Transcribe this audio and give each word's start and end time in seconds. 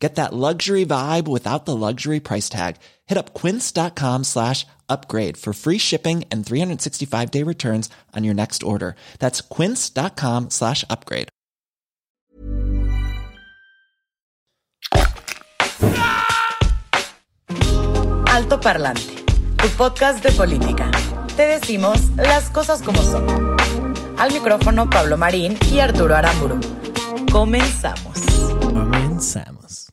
Get 0.00 0.14
that 0.14 0.32
luxury 0.32 0.86
vibe 0.86 1.28
without 1.28 1.66
the 1.66 1.76
luxury 1.76 2.20
price 2.20 2.48
tag. 2.48 2.76
Hit 3.06 3.18
up 3.18 3.34
quince.com 3.34 4.24
slash 4.24 4.66
upgrade 4.88 5.36
for 5.36 5.52
free 5.52 5.76
shipping 5.78 6.24
and 6.32 6.44
365 6.44 7.30
day 7.30 7.42
returns 7.42 7.90
on 8.16 8.24
your 8.24 8.34
next 8.34 8.62
order. 8.62 8.96
That's 9.18 9.42
quince.com 9.42 10.48
slash 10.50 10.84
upgrade. 10.88 11.28
Alto 18.26 18.58
Parlante, 18.58 19.24
tu 19.58 19.68
podcast 19.76 20.22
de 20.24 20.32
política. 20.32 20.90
Te 21.36 21.46
decimos 21.46 22.10
las 22.16 22.48
cosas 22.48 22.80
como 22.80 23.02
son. 23.02 23.26
Al 24.18 24.32
micrófono 24.32 24.88
Pablo 24.88 25.18
Marín 25.18 25.58
y 25.70 25.80
Arturo 25.80 26.16
Aramburu. 26.16 26.58
Comenzamos. 27.30 28.18
Comenzamos. 28.60 29.89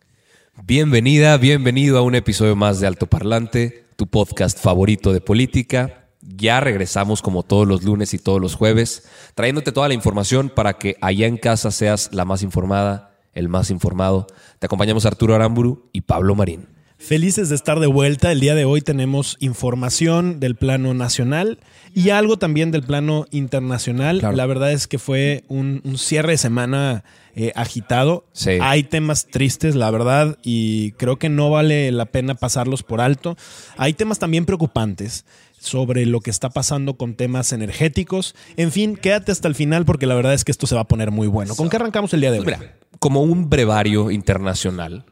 Bienvenida, 0.64 1.38
bienvenido 1.38 2.00
a 2.00 2.02
un 2.02 2.16
episodio 2.16 2.56
más 2.56 2.80
de 2.80 2.88
Alto 2.88 3.06
Parlante, 3.06 3.86
tu 3.96 4.08
podcast 4.08 4.58
favorito 4.58 5.14
de 5.14 5.22
política. 5.22 6.10
Ya 6.22 6.60
regresamos 6.60 7.22
como 7.22 7.44
todos 7.44 7.68
los 7.68 7.84
lunes 7.84 8.16
y 8.16 8.18
todos 8.18 8.42
los 8.42 8.56
jueves, 8.56 9.08
trayéndote 9.36 9.72
toda 9.72 9.88
la 9.88 9.94
información 9.94 10.50
para 10.50 10.74
que 10.74 10.98
allá 11.00 11.28
en 11.28 11.38
casa 11.38 11.70
seas 11.70 12.10
la 12.12 12.26
más 12.26 12.42
informada, 12.42 13.16
el 13.34 13.50
más 13.50 13.70
informado. 13.70 14.26
Te 14.58 14.66
acompañamos 14.66 15.06
Arturo 15.06 15.36
Aramburu 15.36 15.90
y 15.94 16.02
Pablo 16.02 16.34
Marín. 16.34 16.77
Felices 16.98 17.50
de 17.50 17.56
estar 17.56 17.80
de 17.80 17.88
vuelta. 17.88 18.32
El 18.32 18.40
día 18.40 18.56
de 18.56 18.66
hoy 18.66 18.82
tenemos 18.82 19.38
información 19.40 20.40
del 20.40 20.56
plano 20.56 20.94
nacional 20.94 21.60
y 21.94 22.10
algo 22.10 22.38
también 22.38 22.72
del 22.72 22.84
plano 22.84 23.26
internacional. 23.32 24.20
Claro. 24.20 24.36
La 24.36 24.46
verdad 24.46 24.72
es 24.72 24.88
que 24.88 24.98
fue 24.98 25.44
un, 25.48 25.82
un 25.84 25.98
cierre 25.98 26.32
de 26.32 26.38
semana 26.38 27.04
eh, 27.36 27.52
agitado. 27.56 28.26
Sí. 28.34 28.58
Hay 28.62 28.84
temas 28.84 29.28
tristes, 29.28 29.76
la 29.76 29.92
verdad, 29.92 30.40
y 30.42 30.94
creo 30.94 31.18
que 31.18 31.30
no 31.30 31.52
vale 31.52 31.92
la 31.92 32.08
pena 32.08 32.34
pasarlos 32.34 32.82
por 32.82 33.00
alto. 33.00 33.38
Hay 33.78 33.94
temas 33.94 34.18
también 34.18 34.46
preocupantes 34.46 35.24
sobre 35.60 36.08
lo 36.08 36.20
que 36.22 36.32
está 36.32 36.50
pasando 36.50 36.98
con 36.98 37.14
temas 37.14 37.54
energéticos. 37.54 38.36
En 38.58 38.72
fin, 38.72 38.96
quédate 38.96 39.32
hasta 39.32 39.48
el 39.48 39.54
final 39.54 39.86
porque 39.86 40.08
la 40.08 40.16
verdad 40.16 40.34
es 40.34 40.44
que 40.44 40.52
esto 40.52 40.66
se 40.66 40.74
va 40.74 40.82
a 40.82 40.88
poner 40.88 41.12
muy 41.12 41.28
bueno. 41.28 41.56
¿Con 41.56 41.70
qué 41.70 41.76
arrancamos 41.76 42.12
el 42.16 42.22
día 42.22 42.32
de 42.32 42.40
hoy? 42.40 42.46
Mira, 42.46 42.76
como 43.00 43.22
un 43.22 43.50
brevario 43.50 44.10
internacional, 44.10 45.06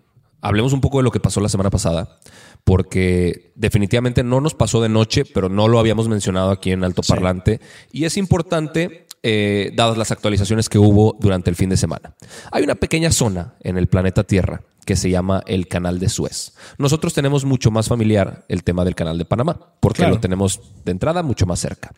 hablemos 0.47 0.73
un 0.73 0.81
poco 0.81 0.97
de 0.99 1.03
lo 1.03 1.11
que 1.11 1.19
pasó 1.19 1.41
la 1.41 1.49
semana 1.49 1.69
pasada, 1.69 2.19
porque 2.63 3.51
definitivamente 3.55 4.23
no 4.23 4.41
nos 4.41 4.53
pasó 4.55 4.81
de 4.81 4.89
noche, 4.89 5.23
pero 5.25 5.49
no 5.49 5.67
lo 5.67 5.79
habíamos 5.79 6.07
mencionado 6.07 6.51
aquí 6.51 6.71
en 6.71 6.83
Alto 6.83 7.01
Parlante, 7.07 7.59
y 7.91 8.05
es 8.05 8.17
importante, 8.17 9.07
eh, 9.23 9.71
dadas 9.75 9.97
las 9.97 10.11
actualizaciones 10.11 10.69
que 10.69 10.77
hubo 10.77 11.15
durante 11.19 11.49
el 11.49 11.55
fin 11.55 11.69
de 11.69 11.77
semana. 11.77 12.15
Hay 12.51 12.63
una 12.63 12.75
pequeña 12.75 13.11
zona 13.11 13.55
en 13.61 13.77
el 13.77 13.87
planeta 13.87 14.23
Tierra 14.23 14.61
que 14.85 14.95
se 14.95 15.09
llama 15.09 15.41
el 15.47 15.67
Canal 15.67 15.97
de 15.97 16.09
Suez. 16.09 16.53
Nosotros 16.77 17.13
tenemos 17.15 17.43
mucho 17.43 17.71
más 17.71 17.87
familiar 17.87 18.45
el 18.49 18.63
tema 18.63 18.85
del 18.85 18.93
Canal 18.93 19.17
de 19.17 19.25
Panamá, 19.25 19.59
porque 19.79 19.97
Claro. 20.03 20.15
lo 20.15 20.19
tenemos 20.19 20.59
de 20.83 20.91
entrada 20.91 21.23
mucho 21.23 21.47
más 21.47 21.59
cerca. 21.59 21.91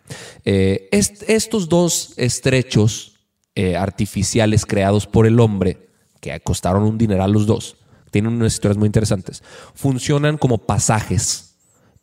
Eh, 0.45 0.87
est- 0.91 1.23
estos 1.29 1.67
dos 1.67 2.13
estrechos 2.15 3.13
eh, 3.55 3.75
artificiales 3.75 4.65
creados 4.65 5.05
por 5.07 5.25
el 5.27 5.39
hombre, 5.39 5.89
que 6.21 6.39
costaron 6.41 6.83
un 6.83 6.97
dineral 6.97 7.31
los 7.31 7.45
dos, 7.45 7.77
tienen 8.11 8.33
unas 8.33 8.53
historias 8.53 8.77
muy 8.77 8.86
interesantes, 8.88 9.44
funcionan 9.75 10.37
como 10.37 10.58
pasajes 10.59 11.55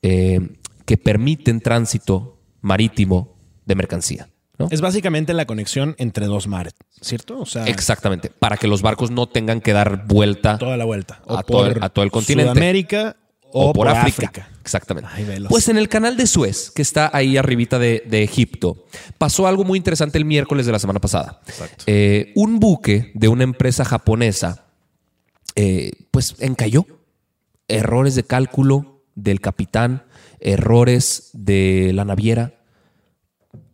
eh, 0.03 0.41
que 0.85 0.97
permiten 0.97 1.61
tránsito 1.61 2.39
marítimo 2.61 3.37
de 3.65 3.75
mercancía. 3.75 4.29
¿no? 4.59 4.69
Es 4.71 4.81
básicamente 4.81 5.35
la 5.35 5.47
conexión 5.47 5.97
entre 5.99 6.27
dos 6.27 6.47
mares, 6.47 6.75
¿cierto? 7.01 7.41
O 7.41 7.47
sea, 7.47 7.65
Exactamente, 7.67 8.31
para 8.31 8.57
que 8.57 8.69
los 8.69 8.83
barcos 8.83 9.11
no 9.11 9.27
tengan 9.29 9.61
que 9.61 9.73
dar 9.73 10.07
vuelta 10.07 10.59
toda 10.59 10.77
la 10.77 10.85
vuelta. 10.85 11.21
a, 11.27 11.43
todo, 11.43 11.67
el- 11.67 11.83
a 11.83 11.89
todo 11.89 12.05
el 12.05 12.11
continente. 12.13 12.53
Sudamérica 12.53 13.17
o, 13.57 13.73
por, 13.73 13.87
África. 13.89 14.49
Exactamente. 14.63 15.09
Ay. 15.13 15.45
Pues 15.49 15.69
en 15.69 15.77
el 15.79 15.89
canal 15.89 16.17
de 16.17 16.27
Suez, 16.27 16.71
que 16.73 16.83
está 16.83 17.11
ahí 17.13 17.37
arribita 17.37 17.79
de, 17.79 18.03
de 18.07 18.23
Egipto, 18.25 18.85
pasó 19.17 19.47
algo 19.47 19.63
muy 19.65 19.77
interesante 19.77 20.19
el 20.19 20.25
miércoles 20.25 20.67
de 20.67 20.73
la 20.73 20.79
semana 20.81 21.01
pasada. 21.01 21.41
Eh, 21.87 22.33
un 22.35 22.59
buque 22.59 23.13
de 23.15 23.29
una 23.29 23.45
empresa 23.45 23.85
japonesa, 23.85 24.64
eh, 25.57 25.93
pues 26.11 26.35
encalló. 26.41 26.87
Errores 27.69 28.15
de 28.15 28.25
cálculo 28.25 29.03
del 29.15 29.41
capitán, 29.41 30.05
errores 30.41 31.31
de 31.33 31.93
la 31.95 32.05
naviera. 32.05 32.55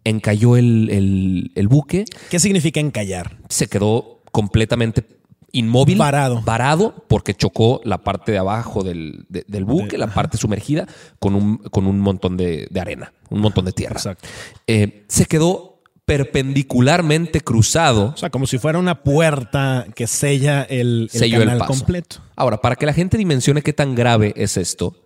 Encalló 0.05 0.57
el, 0.57 0.89
el- 0.91 1.53
el 1.55 1.69
buque 1.69 2.05
¿Qué 2.31 2.39
significa 2.41 2.81
encallar? 2.81 3.37
se 3.49 3.67
quedó 3.69 4.23
completamente 4.33 5.05
inmóvil. 5.53 5.99
Varado. 5.99 6.41
Varado 6.43 7.05
porque 7.09 7.35
chocó 7.35 7.81
la 7.85 7.99
parte 7.99 8.33
de 8.33 8.39
abajo 8.39 8.83
del, 8.83 9.27
de- 9.29 9.45
del 9.47 9.65
buque, 9.65 9.99
la 9.99 10.07
parte 10.15 10.39
sumergida, 10.39 10.87
con 11.19 11.35
un, 11.35 11.59
con 11.59 11.87
un 11.87 11.99
montón 11.99 12.37
de, 12.37 12.67
de 12.71 12.81
arena, 12.81 13.13
un 13.29 13.41
montón 13.41 13.65
de 13.67 13.73
tierra. 13.73 13.97
Exacto. 13.97 14.27
Eh, 14.67 15.05
se 15.09 15.27
quedó 15.27 15.70
perpendicularmente 16.11 17.41
cruzado. 17.41 18.13
O 18.15 18.17
sea, 18.17 18.31
como 18.31 18.49
si 18.49 18.59
fuera 18.59 18.81
una 18.81 19.05
puerta 19.05 19.87
que 19.95 20.09
sella 20.09 20.63
el, 20.63 21.09
el 21.13 21.21
selló 21.21 21.37
el 21.37 21.45
canal 21.45 21.59
paso. 21.59 21.73
completo. 21.73 22.17
Ahora, 22.35 22.61
para 22.61 22.75
que 22.75 22.85
la 22.85 22.93
gente 22.93 23.17
dimensione 23.17 23.63
qué 23.63 23.73
tan 23.73 23.95
grave 23.95 24.33
es 24.35 24.57
esto, 24.57 25.05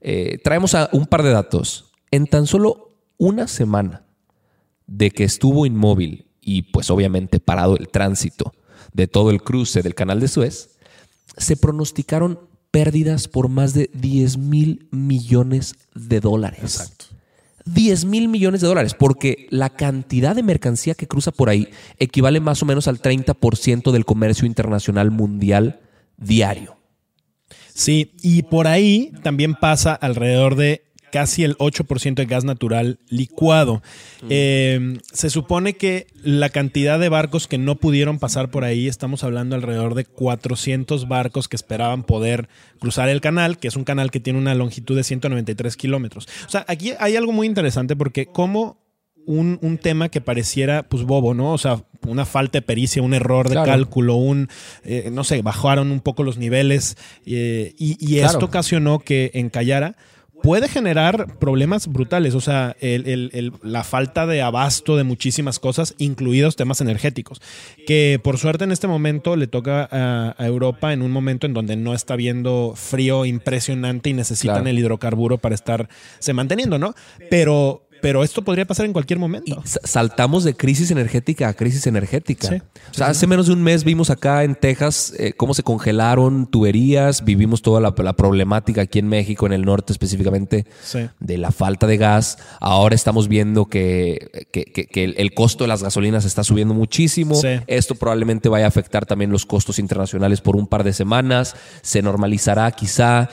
eh, 0.00 0.38
traemos 0.44 0.76
a 0.76 0.88
un 0.92 1.06
par 1.06 1.24
de 1.24 1.30
datos. 1.30 1.90
En 2.12 2.28
tan 2.28 2.46
solo 2.46 2.96
una 3.18 3.48
semana 3.48 4.04
de 4.86 5.10
que 5.10 5.24
estuvo 5.24 5.66
inmóvil 5.66 6.28
y 6.40 6.62
pues 6.62 6.90
obviamente 6.90 7.40
parado 7.40 7.76
el 7.76 7.88
tránsito 7.88 8.52
de 8.92 9.08
todo 9.08 9.30
el 9.30 9.42
cruce 9.42 9.82
del 9.82 9.96
canal 9.96 10.20
de 10.20 10.28
Suez, 10.28 10.78
se 11.36 11.56
pronosticaron 11.56 12.38
pérdidas 12.70 13.26
por 13.26 13.48
más 13.48 13.74
de 13.74 13.90
10 13.94 14.38
mil 14.38 14.86
millones 14.92 15.74
de 15.96 16.20
dólares. 16.20 16.60
Exacto. 16.62 17.15
10 17.66 18.04
mil 18.06 18.28
millones 18.28 18.60
de 18.60 18.68
dólares, 18.68 18.94
porque 18.94 19.46
la 19.50 19.70
cantidad 19.70 20.34
de 20.34 20.42
mercancía 20.42 20.94
que 20.94 21.06
cruza 21.06 21.32
por 21.32 21.50
ahí 21.50 21.68
equivale 21.98 22.40
más 22.40 22.62
o 22.62 22.66
menos 22.66 22.88
al 22.88 23.00
30% 23.00 23.92
del 23.92 24.04
comercio 24.04 24.46
internacional 24.46 25.10
mundial 25.10 25.80
diario. 26.16 26.76
Sí, 27.74 28.12
y 28.22 28.44
por 28.44 28.66
ahí 28.66 29.12
también 29.22 29.54
pasa 29.54 29.94
alrededor 29.94 30.56
de 30.56 30.85
casi 31.16 31.44
el 31.44 31.56
8% 31.56 32.14
de 32.14 32.26
gas 32.26 32.44
natural 32.44 32.98
licuado. 33.08 33.82
Eh, 34.28 34.98
se 35.14 35.30
supone 35.30 35.72
que 35.72 36.08
la 36.22 36.50
cantidad 36.50 36.98
de 37.00 37.08
barcos 37.08 37.46
que 37.46 37.56
no 37.56 37.76
pudieron 37.76 38.18
pasar 38.18 38.50
por 38.50 38.64
ahí, 38.64 38.86
estamos 38.86 39.24
hablando 39.24 39.56
alrededor 39.56 39.94
de 39.94 40.04
400 40.04 41.08
barcos 41.08 41.48
que 41.48 41.56
esperaban 41.56 42.02
poder 42.02 42.50
cruzar 42.80 43.08
el 43.08 43.22
canal, 43.22 43.56
que 43.58 43.68
es 43.68 43.76
un 43.76 43.84
canal 43.84 44.10
que 44.10 44.20
tiene 44.20 44.38
una 44.38 44.54
longitud 44.54 44.94
de 44.94 45.04
193 45.04 45.74
kilómetros. 45.78 46.28
O 46.46 46.50
sea, 46.50 46.66
aquí 46.68 46.92
hay 47.00 47.16
algo 47.16 47.32
muy 47.32 47.46
interesante 47.46 47.96
porque 47.96 48.26
como 48.26 48.76
un, 49.24 49.58
un 49.62 49.78
tema 49.78 50.10
que 50.10 50.20
pareciera 50.20 50.82
pues 50.82 51.02
bobo, 51.04 51.32
¿no? 51.32 51.52
O 51.54 51.58
sea, 51.58 51.82
una 52.06 52.26
falta 52.26 52.58
de 52.58 52.62
pericia, 52.62 53.00
un 53.02 53.14
error 53.14 53.48
de 53.48 53.54
Claro. 53.54 53.70
cálculo, 53.72 54.16
un, 54.16 54.48
eh, 54.84 55.08
no 55.10 55.24
sé, 55.24 55.40
bajaron 55.40 55.90
un 55.90 56.00
poco 56.00 56.22
los 56.24 56.36
niveles 56.36 56.96
eh, 57.24 57.74
y, 57.78 57.96
y 57.98 58.18
Claro. 58.18 58.32
esto 58.32 58.44
ocasionó 58.44 58.98
que 58.98 59.30
encallara 59.32 59.96
puede 60.42 60.68
generar 60.68 61.38
problemas 61.38 61.86
brutales, 61.88 62.34
o 62.34 62.40
sea, 62.40 62.76
el- 62.80 63.06
el- 63.08 63.30
el- 63.32 63.52
la 63.62 63.82
falta 63.84 64.26
de 64.26 64.42
abasto 64.42 64.96
de 64.96 65.04
muchísimas 65.04 65.58
cosas, 65.58 65.94
incluidos 65.98 66.56
temas 66.56 66.80
energéticos, 66.80 67.40
que 67.86 68.20
por 68.22 68.38
suerte 68.38 68.64
en 68.64 68.72
este 68.72 68.86
momento 68.86 69.36
le 69.36 69.46
toca 69.46 69.88
a, 69.90 70.34
a 70.38 70.46
Europa 70.46 70.92
en 70.92 71.02
un 71.02 71.10
momento 71.10 71.46
en 71.46 71.54
donde 71.54 71.76
no 71.76 71.94
está 71.94 72.16
viendo 72.16 72.74
frío 72.76 73.24
impresionante 73.24 74.10
y 74.10 74.12
necesitan 74.12 74.56
Claro. 74.56 74.68
el 74.68 74.78
hidrocarburo 74.78 75.38
para 75.38 75.54
estarse 75.54 76.32
manteniendo, 76.34 76.78
¿no? 76.78 76.94
Pero, 77.30 77.85
pero 78.02 78.22
esto 78.24 78.42
podría 78.42 78.64
pasar 78.66 78.86
en 78.86 78.92
cualquier 78.92 79.18
momento. 79.18 79.62
sa- 79.64 79.80
saltamos 79.84 80.44
de 80.44 80.54
crisis 80.54 80.90
energética 80.90 81.48
a 81.48 81.54
crisis 81.54 81.86
energética. 81.86 82.48
Sí. 82.48 82.54
O 82.90 82.94
sea, 82.94 83.08
hace 83.08 83.26
menos 83.26 83.46
de 83.46 83.52
un 83.52 83.62
mes 83.62 83.84
vimos 83.84 84.10
acá 84.10 84.44
en 84.44 84.54
Texas 84.54 85.12
eh, 85.18 85.32
cómo 85.36 85.54
se 85.54 85.62
congelaron 85.62 86.46
tuberías, 86.46 87.24
vivimos 87.24 87.62
toda 87.62 87.80
la, 87.80 87.94
la 87.96 88.12
problemática 88.14 88.82
aquí 88.82 88.98
en 88.98 89.08
México, 89.08 89.46
en 89.46 89.52
el 89.52 89.62
norte 89.64 89.92
específicamente, 89.92 90.66
Sí. 90.82 91.08
de 91.20 91.38
la 91.38 91.50
falta 91.52 91.86
de 91.86 91.96
gas. 91.96 92.38
Ahora 92.60 92.94
estamos 92.94 93.28
viendo 93.28 93.66
que, 93.66 94.46
que- 94.52 94.64
que- 94.64 94.86
que 94.86 95.04
el, 95.04 95.14
el 95.18 95.34
costo 95.34 95.64
de 95.64 95.68
las 95.68 95.82
gasolinas 95.82 96.24
está 96.24 96.44
subiendo 96.44 96.74
muchísimo. 96.74 97.40
Esto 97.66 97.94
probablemente 97.94 98.48
vaya 98.48 98.64
a 98.66 98.68
afectar 98.68 99.06
también 99.06 99.30
los 99.30 99.46
costos 99.46 99.78
internacionales 99.78 100.40
por 100.40 100.56
un 100.56 100.66
par 100.66 100.84
de 100.84 100.92
semanas. 100.92 101.54
Se 101.82 102.02
normalizará 102.02 102.70
quizá. 102.72 103.28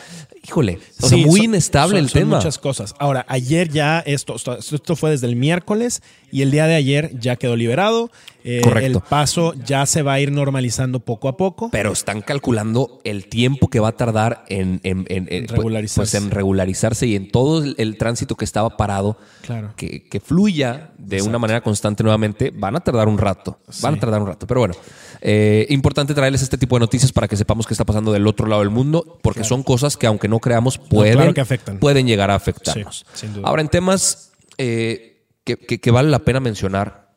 Híjole, 0.45 0.80
o 1.01 1.07
sea, 1.07 1.18
muy 1.19 1.38
son- 1.39 1.45
inestable 1.45 1.92
son- 1.95 2.04
el 2.04 2.10
son 2.10 2.19
tema. 2.21 2.36
muchas 2.38 2.57
cosas. 2.57 2.94
Ahora, 3.00 3.25
ayer 3.30 3.69
ya 3.69 4.00
esto, 4.06 4.36
esto, 4.36 4.52
esto 4.59 4.95
fue 4.95 5.11
desde 5.11 5.27
el 5.27 5.35
miércoles 5.35 6.01
y 6.31 6.41
el 6.41 6.51
día 6.51 6.65
de 6.67 6.75
ayer 6.75 7.11
ya 7.19 7.35
quedó 7.35 7.55
liberado. 7.55 8.09
Eh, 8.45 8.59
Correcto. 8.61 8.97
El 9.00 9.03
paso 9.09 9.53
ya 9.65 9.85
se 9.85 10.01
va 10.01 10.13
a 10.13 10.19
ir 10.19 10.31
normalizando 10.31 11.00
poco 11.00 11.29
a 11.29 11.38
poco. 11.38 11.69
Pero 11.71 11.94
están 11.94 12.21
calculando 12.21 13.00
el 13.05 13.27
tiempo 13.27 13.69
que 13.69 13.79
va 13.79 13.89
a 13.89 13.91
tardar 13.97 14.44
en, 14.50 14.81
en- 14.83 15.05
en- 15.09 15.27
en- 15.31 15.47
Regularizarse. 15.47 16.17
pues, 16.17 16.23
en 16.25 16.29
regularizarse 16.31 17.07
y 17.07 17.15
en 17.15 17.31
todo 17.31 17.63
el, 17.63 17.75
el 17.77 17.97
tránsito 17.97 18.35
que 18.35 18.44
estaba 18.44 18.75
parado, 18.75 19.17
Claro. 19.44 19.73
que, 19.77 20.03
que 20.09 20.19
fluya 20.19 20.91
de 20.97 21.21
una 21.21 21.39
manera 21.39 21.61
constante 21.61 22.03
nuevamente, 22.03 22.51
van 22.53 22.75
a 22.75 22.79
tardar 22.81 23.07
un 23.07 23.17
rato. 23.17 23.59
Van 23.81 23.95
a 23.95 24.00
tardar 24.00 24.21
un 24.21 24.27
rato. 24.27 24.45
Pero 24.45 24.59
bueno, 24.59 24.75
eh, 25.21 25.65
importante 25.69 26.13
traerles 26.13 26.41
este 26.41 26.57
tipo 26.57 26.75
de 26.75 26.81
noticias 26.81 27.13
para 27.13 27.29
que 27.29 27.38
sepamos 27.38 27.65
qué 27.65 27.73
está 27.73 27.85
pasando 27.85 28.11
del 28.11 28.27
otro 28.27 28.47
lado 28.47 28.61
del 28.61 28.71
mundo, 28.71 29.19
porque 29.21 29.45
son 29.45 29.63
cosas 29.63 29.95
que 29.95 30.05
aunque 30.07 30.27
no 30.27 30.39
creamos, 30.39 30.77
pueden, 30.77 31.13
claro 31.15 31.33
que 31.33 31.39
afectan. 31.41 31.77
pueden 31.79 32.07
llegar 32.07 32.29
a 32.29 32.35
afectarnos. 32.35 33.05
Sí, 33.13 33.21
sin 33.27 33.33
duda. 33.35 33.47
Ahora, 33.47 33.61
en 33.61 33.69
temas 33.69 34.31
eh, 34.57 35.25
que, 35.44 35.57
que- 35.57 35.79
que 35.79 35.91
vale 35.91 36.09
la 36.09 36.19
pena 36.19 36.39
mencionar, 36.39 37.15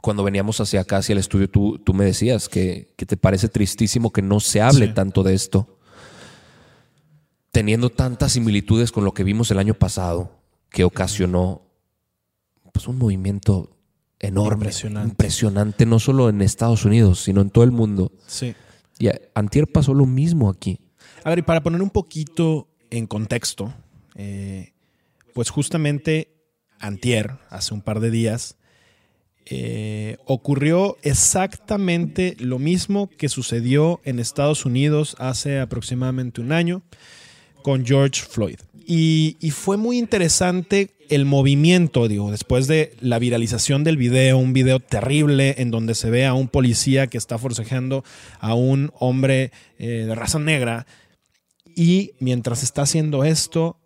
cuando 0.00 0.24
veníamos 0.24 0.60
hacia 0.60 0.80
acá, 0.80 0.96
hacia 0.98 1.12
el 1.12 1.18
estudio, 1.18 1.48
tú, 1.48 1.78
tú 1.78 1.94
me 1.94 2.04
decías 2.04 2.48
que, 2.48 2.92
que 2.96 3.06
te 3.06 3.16
parece 3.16 3.48
tristísimo 3.48 4.12
que 4.12 4.22
no 4.22 4.40
se 4.40 4.60
hable 4.60 4.88
Sí. 4.88 4.94
tanto 4.94 5.22
de 5.22 5.34
esto, 5.34 5.78
teniendo 7.50 7.90
tantas 7.90 8.32
similitudes 8.32 8.92
con 8.92 9.04
lo 9.04 9.12
que 9.12 9.24
vimos 9.24 9.50
el 9.50 9.58
año 9.58 9.74
pasado, 9.74 10.32
que 10.70 10.84
ocasionó 10.84 11.62
pues, 12.72 12.88
un 12.88 12.98
movimiento 12.98 13.76
enorme, 14.18 14.64
Impresionante. 14.64 15.08
impresionante, 15.10 15.86
no 15.86 15.98
solo 15.98 16.28
en 16.28 16.40
Estados 16.42 16.84
Unidos, 16.84 17.20
sino 17.20 17.40
en 17.40 17.50
todo 17.50 17.64
el 17.64 17.72
mundo. 17.72 18.12
Sí. 18.26 18.54
Y 18.98 19.08
antier 19.34 19.70
pasó 19.70 19.92
lo 19.94 20.06
mismo 20.06 20.48
aquí. 20.48 20.80
A 21.24 21.28
ver, 21.30 21.40
y 21.40 21.42
para 21.42 21.62
poner 21.62 21.82
un 21.82 21.90
poquito 21.90 22.68
en 22.90 23.06
contexto, 23.06 23.72
eh, 24.14 24.72
pues 25.34 25.50
justamente 25.50 26.34
antier, 26.78 27.38
hace 27.50 27.74
un 27.74 27.82
par 27.82 28.00
de 28.00 28.10
días, 28.10 28.56
eh, 29.46 30.18
ocurrió 30.24 30.96
exactamente 31.02 32.36
lo 32.38 32.58
mismo 32.58 33.10
que 33.10 33.28
sucedió 33.28 34.00
en 34.04 34.18
Estados 34.18 34.64
Unidos 34.64 35.16
hace 35.18 35.58
aproximadamente 35.58 36.40
un 36.40 36.52
año 36.52 36.82
con 37.62 37.84
George 37.84 38.22
Floyd. 38.22 38.58
Y, 38.86 39.36
fue 39.52 39.76
muy 39.76 39.98
interesante 39.98 40.90
el 41.08 41.24
movimiento, 41.24 42.08
digo, 42.08 42.30
después 42.30 42.66
de 42.66 42.94
la 43.00 43.18
viralización 43.18 43.84
del 43.84 43.96
video, 43.96 44.38
un 44.38 44.52
video 44.52 44.80
terrible 44.80 45.56
en 45.58 45.70
donde 45.70 45.94
se 45.94 46.10
ve 46.10 46.26
a 46.26 46.34
un 46.34 46.48
policía 46.48 47.06
que 47.06 47.18
está 47.18 47.38
forcejeando 47.38 48.04
a 48.40 48.54
un 48.54 48.90
hombre 48.98 49.52
eh, 49.78 50.04
de 50.06 50.14
raza 50.14 50.38
negra 50.38 50.86
y 51.76 52.12
mientras 52.18 52.62
está 52.62 52.82
haciendo 52.82 53.24
esto, 53.24 53.78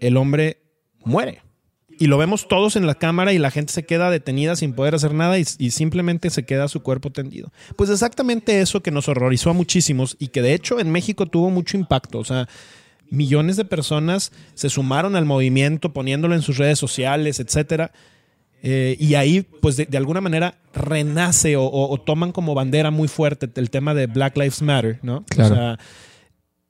el 0.00 0.16
hombre 0.16 0.58
muere. 1.04 1.42
Y 1.98 2.06
lo 2.06 2.16
vemos 2.16 2.48
todos 2.48 2.76
en 2.76 2.86
la 2.86 2.94
cámara 2.94 3.34
y 3.34 3.38
la 3.38 3.50
gente 3.50 3.74
se 3.74 3.84
queda 3.84 4.10
detenida 4.10 4.56
sin 4.56 4.72
poder 4.72 4.94
hacer 4.94 5.12
nada 5.12 5.38
y, 5.38 5.44
y 5.58 5.70
simplemente 5.70 6.30
se 6.30 6.44
queda 6.46 6.66
su 6.68 6.82
cuerpo 6.82 7.10
tendido. 7.10 7.52
Pues 7.76 7.90
exactamente 7.90 8.62
eso 8.62 8.82
que 8.82 8.90
nos 8.90 9.08
horrorizó 9.08 9.50
a 9.50 9.52
muchísimos 9.52 10.16
y 10.18 10.28
que 10.28 10.40
de 10.40 10.54
hecho 10.54 10.80
en 10.80 10.90
México 10.90 11.26
tuvo 11.26 11.50
mucho 11.50 11.76
impacto. 11.76 12.18
O 12.18 12.24
sea, 12.24 12.48
millones 13.10 13.56
de 13.58 13.66
personas 13.66 14.32
se 14.54 14.70
sumaron 14.70 15.14
al 15.14 15.26
movimiento 15.26 15.92
poniéndolo 15.92 16.34
en 16.34 16.40
sus 16.40 16.56
redes 16.56 16.78
sociales, 16.78 17.38
etcétera. 17.38 17.92
Eh, 18.62 18.96
y 18.98 19.14
ahí, 19.14 19.42
pues 19.42 19.76
de, 19.76 19.84
de 19.84 19.96
alguna 19.98 20.22
manera 20.22 20.58
renace 20.72 21.56
o, 21.56 21.64
o- 21.64 21.92
o 21.92 22.00
toman 22.00 22.32
como 22.32 22.54
bandera 22.54 22.90
muy 22.90 23.08
fuerte 23.08 23.48
el 23.56 23.68
tema 23.68 23.92
de 23.94 24.06
Black 24.06 24.36
Lives 24.38 24.62
Matter, 24.62 25.00
¿no? 25.02 25.24
Claro. 25.28 25.52
O 25.52 25.56
sea, 25.56 25.78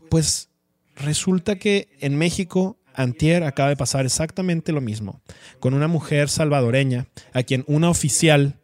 pues 0.09 0.49
resulta 0.97 1.57
que 1.57 1.89
en 2.01 2.17
México, 2.17 2.79
antier 3.03 3.45
acaba 3.45 3.69
de 3.69 3.77
pasar 3.77 4.07
exactamente 4.07 4.73
lo 4.73 4.81
mismo, 4.81 5.21
con 5.59 5.75
una 5.75 5.89
mujer 5.89 6.29
salvadoreña 6.29 7.07
a 7.33 7.43
quien 7.43 7.65
una 7.67 7.91
oficial 7.91 8.61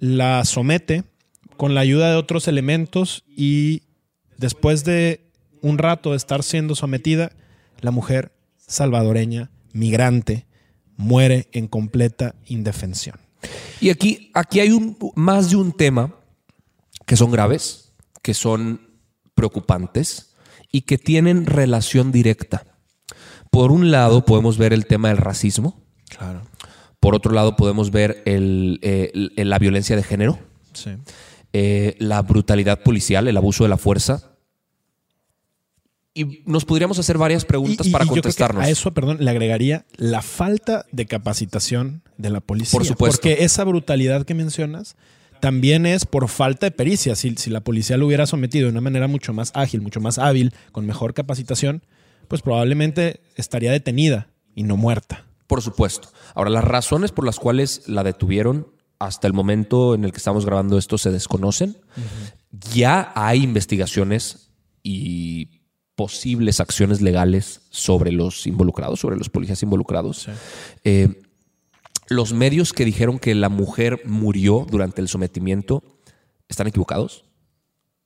la 0.00 0.44
somete 0.44 1.04
con 1.56 1.74
la 1.74 1.80
ayuda 1.80 2.10
de 2.10 2.16
otros 2.16 2.48
elementos 2.48 3.24
y 3.28 3.82
después 4.36 4.84
de 4.84 5.30
un 5.60 5.78
rato 5.78 6.10
de 6.10 6.16
estar 6.16 6.42
siendo 6.42 6.74
sometida, 6.74 7.32
la 7.80 7.90
mujer 7.90 8.32
salvadoreña, 8.58 9.50
migrante, 9.72 10.46
muere 10.96 11.48
en 11.52 11.68
completa 11.68 12.34
indefensión. 12.46 13.16
Y 13.80 13.90
aquí, 13.90 14.30
aquí 14.34 14.60
hay 14.60 14.70
un, 14.70 14.96
más 15.14 15.50
de 15.50 15.56
un 15.56 15.72
tema 15.72 16.14
que 17.06 17.16
son 17.16 17.30
graves, 17.30 17.92
que 18.22 18.34
son 18.34 18.98
preocupantes 19.34 20.34
y 20.70 20.82
que 20.82 20.98
tienen 20.98 21.46
relación 21.46 22.12
directa. 22.12 22.66
Por 23.54 23.70
un 23.72 23.90
lado 23.90 24.24
podemos 24.24 24.58
ver 24.58 24.72
el 24.72 24.86
tema 24.86 25.08
del 25.08 25.16
racismo, 25.18 25.80
Claro. 26.16 26.42
por 27.00 27.14
otro 27.14 27.32
lado 27.32 27.54
podemos 27.56 27.90
ver 27.90 28.22
el, 28.26 28.80
eh, 28.82 29.12
el- 29.36 29.48
la 29.48 29.58
violencia 29.58 29.94
de 29.96 30.02
género, 30.02 30.38
Sí. 30.72 30.90
eh, 31.52 31.94
la 32.00 32.20
brutalidad 32.22 32.82
policial, 32.82 33.28
el 33.28 33.36
abuso 33.36 33.62
de 33.64 33.70
la 33.70 33.76
fuerza. 33.78 34.30
Y 36.16 36.42
nos 36.46 36.64
podríamos 36.64 36.98
hacer 36.98 37.18
varias 37.18 37.44
preguntas 37.44 37.86
Y- 37.86 37.90
y- 37.90 37.92
para 37.92 38.04
y 38.04 38.08
yo 38.08 38.12
creo 38.12 38.22
que 38.22 38.28
contestarnos. 38.28 38.64
a 38.64 38.68
eso, 38.70 38.92
perdón, 38.92 39.18
le 39.20 39.30
agregaría 39.30 39.84
la 39.96 40.22
falta 40.22 40.86
de 40.92 41.06
capacitación 41.06 42.02
de 42.18 42.30
la 42.30 42.40
policía. 42.40 42.72
Por 42.78 42.84
supuesto. 42.86 43.16
Porque 43.20 43.44
esa 43.44 43.64
brutalidad 43.64 44.24
que 44.24 44.34
mencionas 44.34 44.94
también 45.40 45.86
es 45.86 46.06
por 46.06 46.28
falta 46.28 46.66
de 46.66 46.70
pericia. 46.70 47.16
Si, 47.16 47.34
si 47.36 47.50
la 47.50 47.60
policía 47.62 47.96
lo 47.96 48.06
hubiera 48.06 48.26
sometido 48.26 48.66
de 48.66 48.72
una 48.72 48.80
manera 48.80 49.08
mucho 49.08 49.32
más 49.32 49.50
ágil, 49.54 49.80
mucho 49.80 50.00
más 50.00 50.18
hábil, 50.18 50.54
con 50.70 50.86
mejor 50.86 51.14
capacitación, 51.14 51.82
pues 52.28 52.42
probablemente 52.42 53.20
estaría 53.36 53.72
detenida 53.72 54.28
y 54.54 54.62
no 54.64 54.76
muerta. 54.76 55.24
Por 55.46 55.62
supuesto. 55.62 56.08
Ahora, 56.34 56.50
las 56.50 56.64
razones 56.64 57.12
por 57.12 57.24
las 57.26 57.38
cuales 57.38 57.82
la 57.88 58.02
detuvieron 58.02 58.68
hasta 58.98 59.26
el 59.26 59.32
momento 59.34 59.94
en 59.94 60.04
el 60.04 60.12
que 60.12 60.18
estamos 60.18 60.46
grabando 60.46 60.78
esto 60.78 60.96
se 60.98 61.10
desconocen. 61.10 61.76
Ya 62.72 63.12
hay 63.14 63.42
investigaciones 63.42 64.50
y 64.82 65.60
posibles 65.96 66.60
acciones 66.60 67.00
legales 67.02 67.62
sobre 67.70 68.10
los 68.12 68.46
involucrados, 68.46 69.00
sobre 69.00 69.16
los 69.16 69.28
policías 69.28 69.62
involucrados. 69.62 70.28
Eh, 70.84 71.20
los 72.08 72.32
medios 72.32 72.72
que 72.72 72.84
dijeron 72.84 73.18
que 73.18 73.34
la 73.34 73.48
mujer 73.48 74.00
murió 74.04 74.66
durante 74.68 75.00
el 75.00 75.08
sometimiento 75.08 75.82
están 76.48 76.66
equivocados. 76.66 77.24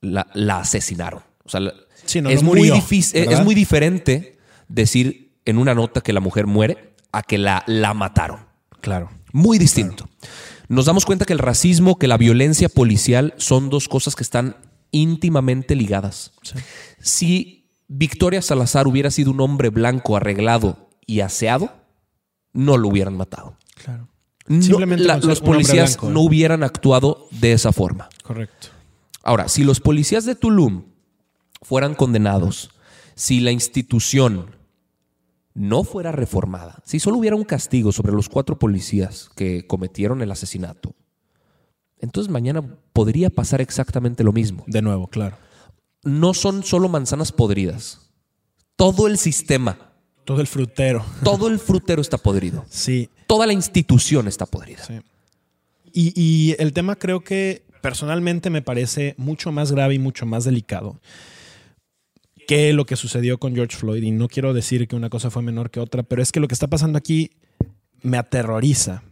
La, 0.01 0.27
la 0.33 0.59
asesinaron. 0.59 1.21
O 1.43 1.49
sea, 1.49 1.59
la- 1.61 1.73
Sí, 2.09 2.21
no, 2.21 2.29
es, 2.29 2.41
no 2.41 2.49
muy 2.49 2.69
difícil, 2.71 3.21
es 3.29 3.43
muy 3.43 3.53
diferente 3.55 4.37
decir 4.67 5.31
en 5.45 5.57
una 5.57 5.75
nota 5.75 6.01
que 6.01 6.13
la 6.13 6.19
mujer 6.19 6.47
muere 6.47 6.93
a 7.11 7.21
que 7.23 7.37
la, 7.37 7.63
la 7.67 7.93
mataron. 7.93 8.39
Claro. 8.81 9.09
Muy 9.31 9.57
distinto. 9.59 10.09
Nos 10.67 10.85
damos 10.85 11.05
cuenta 11.05 11.25
que 11.25 11.33
el 11.33 11.39
racismo, 11.39 11.97
que 11.97 12.07
la 12.07 12.17
violencia 12.17 12.69
policial 12.69 13.33
son 13.37 13.69
dos 13.69 13.87
cosas 13.87 14.15
que 14.15 14.23
están 14.23 14.55
íntimamente 14.91 15.75
ligadas. 15.75 16.31
Si 16.99 17.69
Victoria 17.87 18.41
Salazar 18.41 18.87
hubiera 18.87 19.11
sido 19.11 19.31
un 19.31 19.41
hombre 19.41 19.69
blanco, 19.69 20.15
arreglado 20.15 20.89
y 21.05 21.21
aseado, 21.21 21.73
no 22.53 22.77
lo 22.77 22.87
hubieran 22.89 23.15
matado. 23.17 23.55
Claro. 23.83 24.07
No, 24.47 24.79
la- 24.79 25.17
los 25.17 25.41
policías 25.41 25.91
blanco, 25.93 26.09
¿eh? 26.09 26.13
no 26.13 26.21
hubieran 26.21 26.63
actuado 26.63 27.27
de 27.31 27.53
esa 27.53 27.71
forma. 27.71 28.09
Correcto. 28.23 28.69
Ahora, 29.23 29.47
si 29.47 29.63
los 29.63 29.79
policías 29.79 30.25
de 30.25 30.33
Tulum 30.35 30.85
fueran 31.61 31.95
condenados, 31.95 32.71
si 33.15 33.39
la 33.39 33.51
institución 33.51 34.55
no 35.53 35.83
fuera 35.83 36.11
reformada, 36.11 36.81
si 36.85 36.99
solo 36.99 37.17
hubiera 37.17 37.35
un 37.35 37.43
castigo 37.43 37.91
sobre 37.91 38.13
los 38.13 38.29
cuatro 38.29 38.57
policías 38.57 39.29
que 39.35 39.67
cometieron 39.67 40.21
el 40.21 40.31
asesinato, 40.31 40.95
entonces 41.99 42.31
mañana 42.31 42.63
podría 42.93 43.29
pasar 43.29 43.59
exactamente 43.59 44.23
lo 44.23 44.31
mismo. 44.31 44.63
De 44.67 44.81
nuevo, 44.81 45.07
claro. 45.07 45.37
No 46.03 46.33
son 46.33 46.63
solo 46.63 46.87
manzanas 46.87 47.33
podridas. 47.33 48.09
Todo 48.77 49.07
el 49.07 49.17
sistema, 49.17 49.77
Todo 50.23 50.39
el 50.39 50.47
frutero. 50.47 51.03
todo 51.23 51.49
el 51.49 51.59
frutero 51.59 52.01
está 52.01 52.17
podrido. 52.17 52.65
Sí. 52.69 53.09
Toda 53.27 53.45
la 53.45 53.51
institución 53.51 54.29
está 54.29 54.45
podrida. 54.45 54.85
Sí. 54.85 55.01
Y, 55.91 56.13
y 56.15 56.55
el 56.59 56.71
tema 56.71 56.95
creo 56.95 57.21
que 57.21 57.65
personalmente 57.81 58.49
me 58.49 58.61
parece 58.61 59.15
mucho 59.17 59.51
más 59.51 59.71
grave 59.73 59.95
y 59.95 59.99
mucho 59.99 60.25
más 60.25 60.45
delicado 60.45 61.01
que 62.49 62.73
lo 62.73 62.87
que 62.87 62.95
sucedió 62.95 63.37
con 63.37 63.53
George 63.53 63.77
Floyd. 63.77 64.01
Y 64.01 64.09
no 64.09 64.27
quiero 64.27 64.55
decir 64.55 64.87
que 64.87 64.95
una 64.95 65.11
cosa 65.11 65.29
fue 65.29 65.43
menor 65.43 65.69
que 65.69 65.79
otra, 65.79 66.01
pero 66.01 66.23
es 66.23 66.31
que 66.31 66.39
lo 66.39 66.47
que 66.47 66.55
está 66.55 66.65
pasando 66.65 66.97
aquí 66.97 67.29
me 68.01 68.17
aterroriza. 68.17 69.03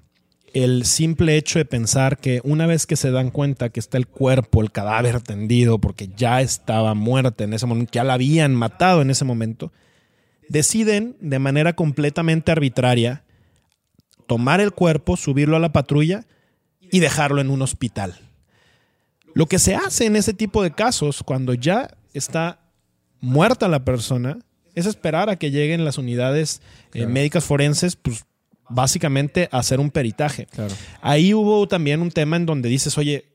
El 0.56 0.86
simple 0.86 1.38
hecho 1.38 1.60
de 1.60 1.66
pensar 1.66 2.18
que 2.18 2.42
una 2.44 2.66
vez 2.66 2.88
que 2.88 2.96
se 2.96 3.12
dan 3.12 3.30
cuenta 3.30 3.70
que 3.70 3.80
está 3.80 4.00
el 4.00 4.08
cuerpo, 4.08 4.64
el 4.64 4.72
cadáver 4.72 5.22
tendido, 5.22 5.78
porque 5.78 6.10
ya 6.18 6.42
estaba 6.42 6.96
muerta 6.96 7.44
en 7.44 7.54
ese 7.54 7.68
momento, 7.68 7.92
ya 7.94 8.04
la 8.04 8.16
habían 8.16 8.56
matado 8.56 9.04
en 9.04 9.12
ese 9.12 9.24
momento, 9.24 9.72
deciden 10.50 11.16
de 11.20 11.38
manera 11.38 11.74
completamente 11.74 12.52
arbitraria 12.52 13.24
tomar 14.26 14.62
el 14.62 14.72
cuerpo, 14.72 15.16
subirlo 15.16 15.58
a 15.58 15.60
la 15.60 15.74
patrulla 15.74 16.26
y 16.92 17.02
dejarlo 17.02 17.40
en 17.40 17.52
un 17.52 17.62
hospital. 17.62 18.20
Lo 19.36 19.46
que 19.46 19.60
se 19.60 19.76
hace 19.76 20.08
en 20.08 20.16
ese 20.16 20.34
tipo 20.34 20.64
de 20.64 20.72
casos, 20.72 21.22
cuando 21.22 21.54
ya 21.54 21.96
está 22.16 22.64
muerta 23.22 23.68
la 23.68 23.84
persona, 23.84 24.40
es 24.76 24.86
esperar 24.86 25.30
a 25.30 25.38
que 25.38 25.52
lleguen 25.52 25.86
las 25.86 25.98
unidades 25.98 26.62
eh, 26.94 27.08
médicas 27.08 27.44
forenses, 27.44 27.96
pues 27.96 28.26
básicamente 28.70 29.50
a 29.52 29.60
hacer 29.60 29.80
un 29.80 29.92
peritaje. 29.92 30.48
Ahí 31.02 31.34
hubo 31.34 31.68
también 31.68 32.02
un 32.02 32.12
tema 32.12 32.36
en 32.38 32.46
donde 32.46 32.70
dices, 32.70 32.98
oye, 32.98 33.26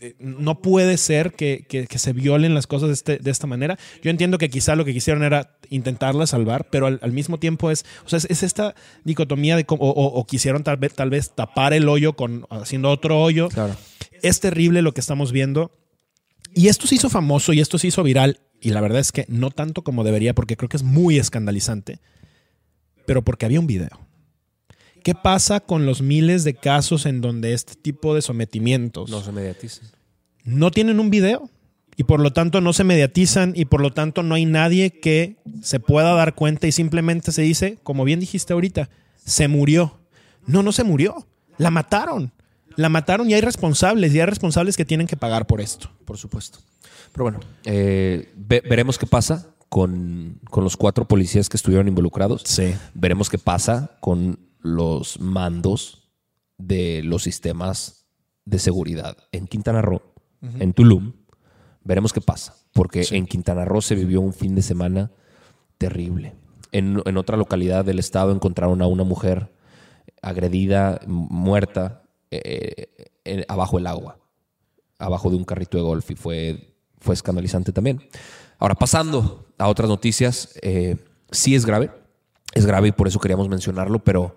eh, 0.00 0.16
no 0.18 0.60
puede 0.60 0.98
ser 0.98 1.32
que, 1.34 1.64
que- 1.68 1.86
que 1.86 1.98
se 2.00 2.12
violen 2.12 2.52
las 2.54 2.66
cosas 2.66 2.88
de, 2.88 2.94
este- 2.94 3.18
de 3.18 3.30
esta 3.30 3.46
manera. 3.46 3.78
Yo 4.02 4.10
entiendo 4.10 4.36
que 4.38 4.50
quizá 4.50 4.74
lo 4.74 4.84
que 4.84 4.92
quisieron 4.92 5.22
era 5.22 5.56
intentarla 5.70 6.26
salvar, 6.26 6.66
pero 6.70 6.86
al, 6.88 6.98
al 7.02 7.12
mismo 7.12 7.38
tiempo 7.38 7.70
es, 7.70 7.84
o 8.04 8.08
sea, 8.08 8.16
es, 8.16 8.26
es 8.28 8.42
esta 8.42 8.74
dicotomía 9.04 9.56
de 9.56 9.64
cómo- 9.64 9.82
o, 9.84 9.90
o- 9.90 10.18
o 10.18 10.26
quisieron 10.26 10.64
tal 10.64 10.76
vez, 10.78 10.94
tal 10.94 11.10
vez 11.10 11.30
tapar 11.34 11.72
el 11.72 11.88
hoyo 11.88 12.14
con 12.14 12.44
haciendo 12.50 12.90
otro 12.90 13.22
hoyo. 13.22 13.48
Claro. 13.48 13.76
Es 14.22 14.40
terrible 14.40 14.82
lo 14.82 14.92
que 14.92 15.00
estamos 15.00 15.30
viendo. 15.30 15.70
Y 16.56 16.68
esto 16.68 16.86
se 16.88 16.96
hizo 16.96 17.08
famoso 17.08 17.52
y 17.52 17.60
esto 17.60 17.78
se 17.78 17.86
hizo 17.86 18.02
viral. 18.02 18.40
Y 18.64 18.70
la 18.70 18.80
verdad 18.80 19.00
es 19.00 19.12
que 19.12 19.26
no 19.28 19.50
tanto 19.50 19.82
como 19.82 20.04
debería, 20.04 20.34
porque 20.34 20.56
creo 20.56 20.70
que 20.70 20.78
es 20.78 20.82
muy 20.82 21.18
escandalizante, 21.18 22.00
pero 23.04 23.22
porque 23.22 23.44
había 23.44 23.60
un 23.60 23.66
video. 23.66 23.90
¿Qué 25.02 25.14
pasa 25.14 25.60
con 25.60 25.84
los 25.84 26.00
miles 26.00 26.44
de 26.44 26.54
casos 26.54 27.04
en 27.04 27.20
donde 27.20 27.52
este 27.52 27.74
tipo 27.74 28.14
de 28.14 28.22
sometimientos 28.22 29.10
No 29.10 29.22
se 29.22 29.32
mediaticen. 29.32 29.86
no 30.44 30.70
tienen 30.70 30.98
un 30.98 31.10
video? 31.10 31.50
Y 31.96 32.04
por 32.04 32.20
lo 32.20 32.32
tanto 32.32 32.62
no 32.62 32.72
se 32.72 32.84
mediatizan 32.84 33.52
y 33.54 33.66
por 33.66 33.82
lo 33.82 33.92
tanto 33.92 34.22
no 34.22 34.34
hay 34.34 34.46
nadie 34.46 34.98
que 34.98 35.36
se 35.62 35.78
pueda 35.78 36.14
dar 36.14 36.34
cuenta 36.34 36.66
y 36.66 36.72
simplemente 36.72 37.32
se 37.32 37.42
dice, 37.42 37.78
como 37.82 38.04
bien 38.04 38.18
dijiste 38.18 38.54
ahorita, 38.54 38.88
se 39.26 39.46
murió. 39.46 40.00
No, 40.46 40.62
no 40.62 40.72
se 40.72 40.84
murió. 40.84 41.26
La 41.58 41.70
mataron. 41.70 42.32
La 42.76 42.88
mataron 42.88 43.28
y 43.30 43.34
hay 43.34 43.42
responsables 43.42 44.14
y 44.14 44.20
hay 44.20 44.26
responsables 44.26 44.76
que 44.76 44.86
tienen 44.86 45.06
que 45.06 45.16
pagar 45.18 45.46
por 45.46 45.60
esto. 45.60 45.90
Por 46.06 46.16
supuesto. 46.16 46.58
Pero 47.14 47.24
bueno, 47.24 47.40
eh, 47.64 48.30
ve- 48.36 48.62
veremos 48.68 48.98
qué 48.98 49.06
pasa 49.06 49.54
con, 49.70 50.40
con 50.50 50.64
los 50.64 50.76
cuatro 50.76 51.06
policías 51.08 51.48
que 51.48 51.56
estuvieron 51.56 51.88
involucrados. 51.88 52.42
Sí. 52.44 52.74
Veremos 52.92 53.30
qué 53.30 53.38
pasa 53.38 53.96
con 54.00 54.38
los 54.60 55.18
mandos 55.20 56.10
de 56.58 57.02
los 57.02 57.22
sistemas 57.22 58.06
de 58.44 58.58
seguridad 58.58 59.16
en 59.32 59.46
Quintana 59.46 59.80
Roo, 59.80 60.02
en 60.42 60.72
Tulum. 60.74 61.12
Veremos 61.82 62.12
qué 62.12 62.20
pasa, 62.20 62.56
porque 62.72 63.06
en 63.10 63.26
Quintana 63.26 63.64
Roo 63.64 63.80
se 63.80 63.94
vivió 63.94 64.20
un 64.20 64.32
fin 64.34 64.54
de 64.54 64.62
semana 64.62 65.10
terrible. 65.78 66.34
En, 66.72 67.00
en 67.04 67.16
otra 67.16 67.36
localidad 67.36 67.84
del 67.84 67.98
estado 68.00 68.32
encontraron 68.32 68.82
a 68.82 68.86
una 68.86 69.04
mujer 69.04 69.52
agredida, 70.22 71.00
muerta, 71.06 72.02
eh, 72.30 72.88
eh, 73.24 73.44
abajo 73.48 73.76
del 73.76 73.86
agua, 73.86 74.18
abajo 74.98 75.30
de 75.30 75.36
un 75.36 75.44
carrito 75.44 75.76
de 75.78 75.84
golf 75.84 76.10
y 76.10 76.14
fue, 76.16 76.73
fue 77.04 77.14
escandalizante 77.14 77.72
también. 77.72 78.02
Ahora, 78.58 78.74
pasando 78.74 79.46
a 79.58 79.68
otras 79.68 79.88
noticias, 79.88 80.50
eh, 80.62 80.96
sí 81.30 81.54
es 81.54 81.66
grave, 81.66 81.90
es 82.54 82.66
grave 82.66 82.88
y 82.88 82.92
por 82.92 83.06
eso 83.06 83.20
queríamos 83.20 83.48
mencionarlo, 83.48 83.98
pero, 83.98 84.36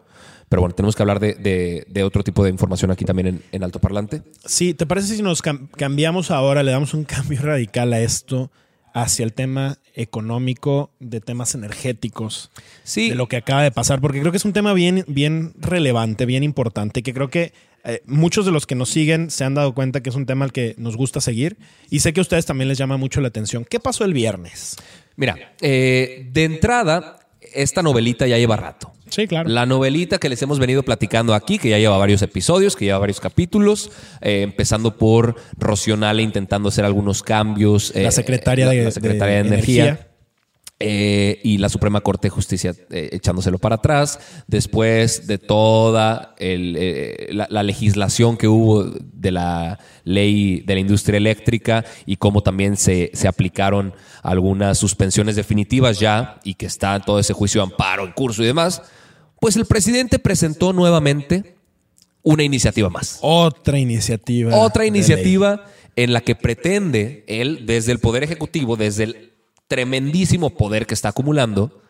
pero 0.50 0.62
bueno, 0.62 0.76
tenemos 0.76 0.96
que 0.96 1.04
hablar 1.04 1.20
de, 1.20 2.04
otro 2.06 2.24
tipo 2.24 2.44
de 2.44 2.50
información 2.50 2.92
aquí 2.92 3.06
también 3.06 3.42
en, 3.52 3.64
alto 3.64 3.80
parlante. 3.80 4.22
Sí, 4.46 4.74
¿te 4.74 4.86
parece 4.86 5.16
si 5.16 5.22
nos 5.22 5.44
cam- 5.44 5.70
cambiamos 5.72 6.30
ahora, 6.30 6.62
le 6.64 6.72
damos 6.72 6.94
un 6.94 7.04
cambio 7.06 7.42
radical 7.42 7.94
a 7.94 8.00
esto 8.02 8.52
hacia 8.94 9.24
el 9.24 9.34
tema 9.34 9.78
económico, 9.94 10.92
de 11.00 11.22
temas 11.22 11.56
energéticos, 11.56 12.52
Sí, 12.84 13.10
de 13.10 13.16
lo 13.16 13.28
que 13.28 13.38
acaba 13.38 13.64
de 13.64 13.72
pasar? 13.72 14.02
Porque 14.02 14.20
creo 14.20 14.32
que 14.32 14.38
es 14.38 14.46
un 14.46 14.54
tema 14.54 14.74
bien, 14.74 15.04
bien 15.08 15.54
relevante, 15.58 16.26
bien 16.26 16.44
importante, 16.44 17.04
que 17.04 17.14
creo 17.14 17.30
que 17.30 17.54
eh, 17.84 18.02
muchos 18.06 18.46
de 18.46 18.52
los 18.52 18.66
que 18.66 18.76
nos 18.76 18.90
siguen 18.90 19.32
se 19.32 19.44
han 19.44 19.54
dado 19.54 19.74
cuenta 19.74 20.02
que 20.02 20.10
es 20.10 20.16
un 20.16 20.26
tema 20.26 20.46
al 20.46 20.52
que 20.52 20.76
nos 20.78 20.98
gusta 20.98 21.22
seguir 21.22 21.58
y 21.90 22.00
sé 22.00 22.12
que 22.12 22.20
a 22.20 22.22
ustedes 22.22 22.46
también 22.46 22.68
les 22.68 22.78
llama 22.78 22.98
mucho 22.98 23.22
la 23.22 23.30
atención. 23.30 23.66
¿Qué 23.66 23.80
pasó 23.80 24.04
el 24.04 24.14
viernes? 24.14 24.76
mira, 25.16 25.54
eh, 25.62 26.28
de 26.32 26.44
entrada, 26.44 27.20
esta 27.54 27.82
novelita 27.82 28.28
ya 28.28 28.38
lleva 28.38 28.56
rato. 28.56 28.94
Sí, 29.10 29.28
claro. 29.28 29.50
La 29.50 29.66
novelita 29.66 30.18
que 30.18 30.30
les 30.30 30.42
hemos 30.42 30.60
venido 30.60 30.84
platicando 30.84 31.34
aquí, 31.34 31.58
que 31.60 31.70
ya 31.70 31.78
lleva 31.78 31.98
varios 31.98 32.22
episodios, 32.22 32.76
que 32.76 32.86
lleva 32.86 33.00
varios 33.00 33.20
capítulos, 33.20 33.90
eh, 34.22 34.42
empezando 34.44 34.98
por 34.98 35.36
Rocionale 35.58 36.22
intentando 36.24 36.70
hacer 36.70 36.86
algunos 36.86 37.24
cambios. 37.24 37.92
eh, 37.96 38.04
La 38.04 38.12
secretaria 38.12 38.66
la- 38.66 38.72
de- 38.72 38.84
la 38.84 38.92
secretaria 38.92 39.36
de, 39.38 39.44
de 39.44 39.48
Energía. 39.48 40.07
Eh, 40.80 41.40
y 41.44 41.58
la 41.58 41.70
Suprema 41.70 42.02
Corte 42.02 42.28
de 42.28 42.30
Justicia 42.30 42.72
eh, 42.92 43.10
echándoselo 43.12 43.58
para 43.58 43.76
atrás, 43.76 44.20
después 44.46 45.26
de 45.26 45.40
toda 45.40 46.36
el, 46.38 46.76
eh, 46.78 47.30
la, 47.32 47.48
la 47.50 47.64
legislación 47.64 48.38
que 48.38 48.48
hubo 48.48 48.84
de 48.84 49.32
la 49.32 49.80
ley 50.04 50.62
de 50.62 50.76
la 50.76 50.80
industria 50.80 51.18
eléctrica 51.18 51.84
y 52.06 52.18
cómo 52.18 52.44
también 52.44 52.78
se, 52.78 53.10
se 53.16 53.28
aplicaron 53.28 53.96
algunas 54.22 54.78
suspensiones 54.78 55.36
definitivas 55.36 56.00
ya 56.00 56.40
y 56.44 56.54
que 56.54 56.68
está 56.68 57.00
todo 57.00 57.18
ese 57.18 57.34
juicio 57.34 57.60
de 57.62 57.72
amparo 57.72 58.06
en 58.06 58.12
curso 58.12 58.44
y 58.44 58.46
demás, 58.46 58.84
pues 59.40 59.56
el 59.56 59.66
presidente 59.66 60.20
presentó 60.20 60.74
nuevamente 60.74 61.56
una 62.22 62.44
iniciativa 62.44 62.92
más. 62.92 63.18
Otra 63.22 63.80
iniciativa. 63.80 64.56
Otra 64.56 64.86
iniciativa 64.86 65.66
en 65.96 66.14
la 66.14 66.22
que 66.22 66.36
pretende 66.36 67.24
él, 67.28 67.66
desde 67.66 67.94
el 67.94 68.00
Poder 68.00 68.24
Ejecutivo, 68.24 68.78
desde 68.78 69.06
el 69.06 69.37
tremendísimo 69.68 70.52
poder 70.52 70.86
que 70.86 70.94
está 70.94 71.10
acumulando, 71.10 71.82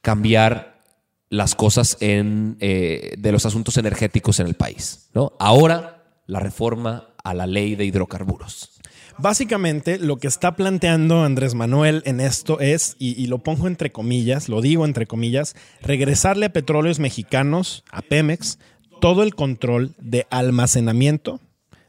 cambiar 0.00 0.82
las 1.28 1.54
cosas 1.54 1.96
en, 2.00 2.56
eh, 2.60 3.14
de 3.18 3.32
los 3.32 3.46
asuntos 3.46 3.76
energéticos 3.76 4.40
en 4.40 4.46
el 4.46 4.54
país. 4.54 5.08
¿no? 5.12 5.32
Ahora, 5.38 6.04
la 6.26 6.40
reforma 6.40 7.08
a 7.24 7.34
la 7.34 7.46
ley 7.46 7.74
de 7.74 7.84
hidrocarburos. 7.84 8.70
Básicamente, 9.18 9.98
lo 9.98 10.18
que 10.18 10.28
está 10.28 10.56
planteando 10.56 11.24
Andrés 11.24 11.54
Manuel 11.54 12.02
en 12.04 12.20
esto 12.20 12.60
es, 12.60 12.96
y, 12.98 13.20
y 13.20 13.26
lo 13.28 13.38
pongo 13.38 13.66
entre 13.66 13.90
comillas, 13.90 14.48
lo 14.48 14.60
digo 14.60 14.84
entre 14.84 15.06
comillas, 15.06 15.56
regresarle 15.80 16.46
a 16.46 16.52
petróleos 16.52 16.98
mexicanos, 16.98 17.82
a 17.90 18.02
Pemex, 18.02 18.58
todo 19.00 19.22
el 19.22 19.34
control 19.34 19.94
de 19.98 20.26
almacenamiento, 20.30 21.40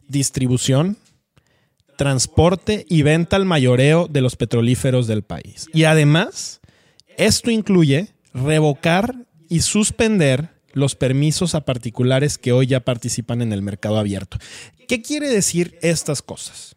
distribución, 0.07 0.97
transporte 1.97 2.85
y 2.87 3.01
venta 3.01 3.35
al 3.35 3.45
mayoreo 3.45 4.07
de 4.07 4.21
los 4.21 4.37
petrolíferos 4.37 5.07
del 5.07 5.23
país. 5.23 5.67
Y 5.73 5.83
además, 5.83 6.61
esto 7.17 7.51
incluye 7.51 8.13
revocar 8.33 9.25
y 9.49 9.61
suspender 9.61 10.51
los 10.73 10.95
permisos 10.95 11.55
a 11.55 11.65
particulares 11.65 12.37
que 12.37 12.51
hoy 12.51 12.67
ya 12.67 12.81
participan 12.81 13.41
en 13.41 13.51
el 13.51 13.63
mercado 13.63 13.97
abierto. 13.97 14.37
¿Qué 14.87 15.01
quiere 15.01 15.27
decir 15.27 15.77
estas 15.81 16.21
cosas? 16.21 16.75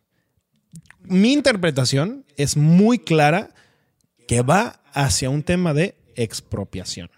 Mi 1.02 1.32
interpretación 1.32 2.24
es 2.36 2.56
muy 2.56 2.98
clara 2.98 3.50
que 4.26 4.42
va 4.42 4.80
hacia 4.92 5.28
un 5.28 5.42
tema 5.42 5.74
de 5.74 5.96
expropiación. 6.14 7.10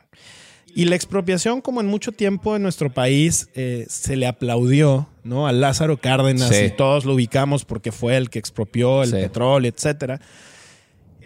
Y 0.75 0.87
la 0.87 0.97
expropiación, 0.97 1.61
como 1.61 1.81
en 1.81 1.87
mucho 1.87 2.12
tiempo 2.12 2.57
en 2.57 2.62
nuestro 2.62 2.91
país 2.93 3.49
eh, 3.55 3.85
se 3.88 4.17
le 4.17 4.26
aplaudió 4.26 5.09
¿no? 5.23 5.47
a 5.47 5.52
Lázaro 5.52 5.99
Cárdenas 5.99 6.49
Sí. 6.49 6.64
y 6.67 6.71
todos 6.71 7.05
lo 7.05 7.14
ubicamos 7.14 7.64
porque 7.67 7.93
fue 7.93 8.17
el 8.17 8.31
que 8.31 8.38
expropió 8.38 9.02
el 9.02 9.11
Sí. 9.11 9.17
petróleo, 9.17 9.71
etcétera. 9.75 10.21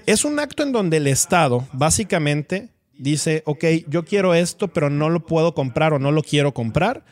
Es 0.05 0.25
un 0.25 0.38
acto 0.41 0.62
en 0.62 0.73
donde 0.73 0.97
el 0.99 1.07
Estado 1.07 1.67
básicamente 1.73 2.71
dice, 2.99 3.43
ok, 3.47 3.65
yo 3.88 4.05
quiero 4.05 4.35
esto, 4.35 4.69
pero 4.69 4.91
no 4.91 5.11
lo 5.11 5.25
puedo 5.26 5.55
comprar 5.55 5.93
o 5.93 5.99
no 5.99 6.11
lo 6.12 6.23
quiero 6.23 6.53
comprar. 6.53 7.05